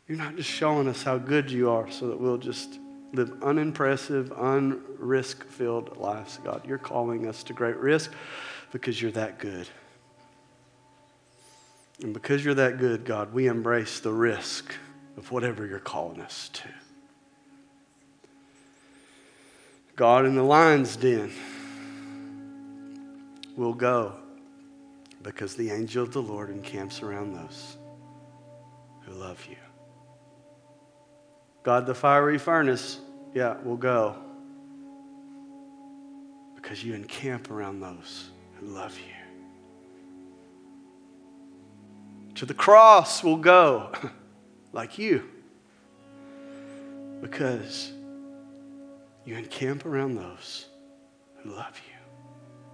you're 0.08 0.18
not 0.18 0.38
just 0.38 0.50
showing 0.50 0.88
us 0.88 1.04
how 1.04 1.18
good 1.18 1.52
you 1.52 1.70
are 1.70 1.92
so 1.92 2.08
that 2.08 2.20
we'll 2.20 2.38
just 2.38 2.80
live 3.14 3.44
unimpressive, 3.44 4.30
unrisk 4.30 5.44
filled 5.46 5.98
lives, 5.98 6.40
God. 6.44 6.66
You're 6.66 6.78
calling 6.78 7.28
us 7.28 7.44
to 7.44 7.54
great 7.54 7.78
risk 7.78 8.14
because 8.72 9.02
you're 9.02 9.12
that 9.12 9.40
good. 9.40 9.68
And 12.02 12.14
because 12.14 12.46
you're 12.46 12.54
that 12.54 12.78
good, 12.78 13.06
God, 13.06 13.34
we 13.34 13.48
embrace 13.48 14.00
the 14.00 14.12
risk 14.12 14.74
of 15.18 15.32
whatever 15.32 15.66
you're 15.66 15.80
calling 15.80 16.22
us 16.22 16.50
to. 16.54 16.70
God 19.96 20.26
in 20.26 20.36
the 20.36 20.44
lion's 20.44 20.96
den 20.96 21.32
will 23.56 23.74
go 23.74 24.14
because 25.24 25.56
the 25.56 25.72
angel 25.72 26.04
of 26.04 26.14
the 26.14 26.22
Lord 26.22 26.52
encamps 26.52 27.02
around 27.02 27.34
those 27.34 27.78
who 29.02 29.14
love 29.14 29.44
you. 29.50 29.56
God, 31.64 31.88
the 31.88 31.96
fiery 31.96 32.38
furnace, 32.38 33.00
yeah, 33.34 33.58
will 33.64 33.76
go 33.76 34.16
because 36.56 36.84
you 36.84 36.94
encamp 36.94 37.50
around 37.50 37.80
those 37.80 38.30
who 38.60 38.68
love 38.68 38.98
you. 39.00 39.17
To 42.38 42.46
the 42.46 42.54
cross 42.54 43.24
will 43.24 43.38
go 43.38 43.92
like 44.72 45.00
you 45.00 45.28
because 47.20 47.92
you 49.26 49.36
encamp 49.36 49.88
around 49.88 50.18
those 50.18 50.68
who 51.38 51.56
love 51.56 51.82
you. 51.90 51.97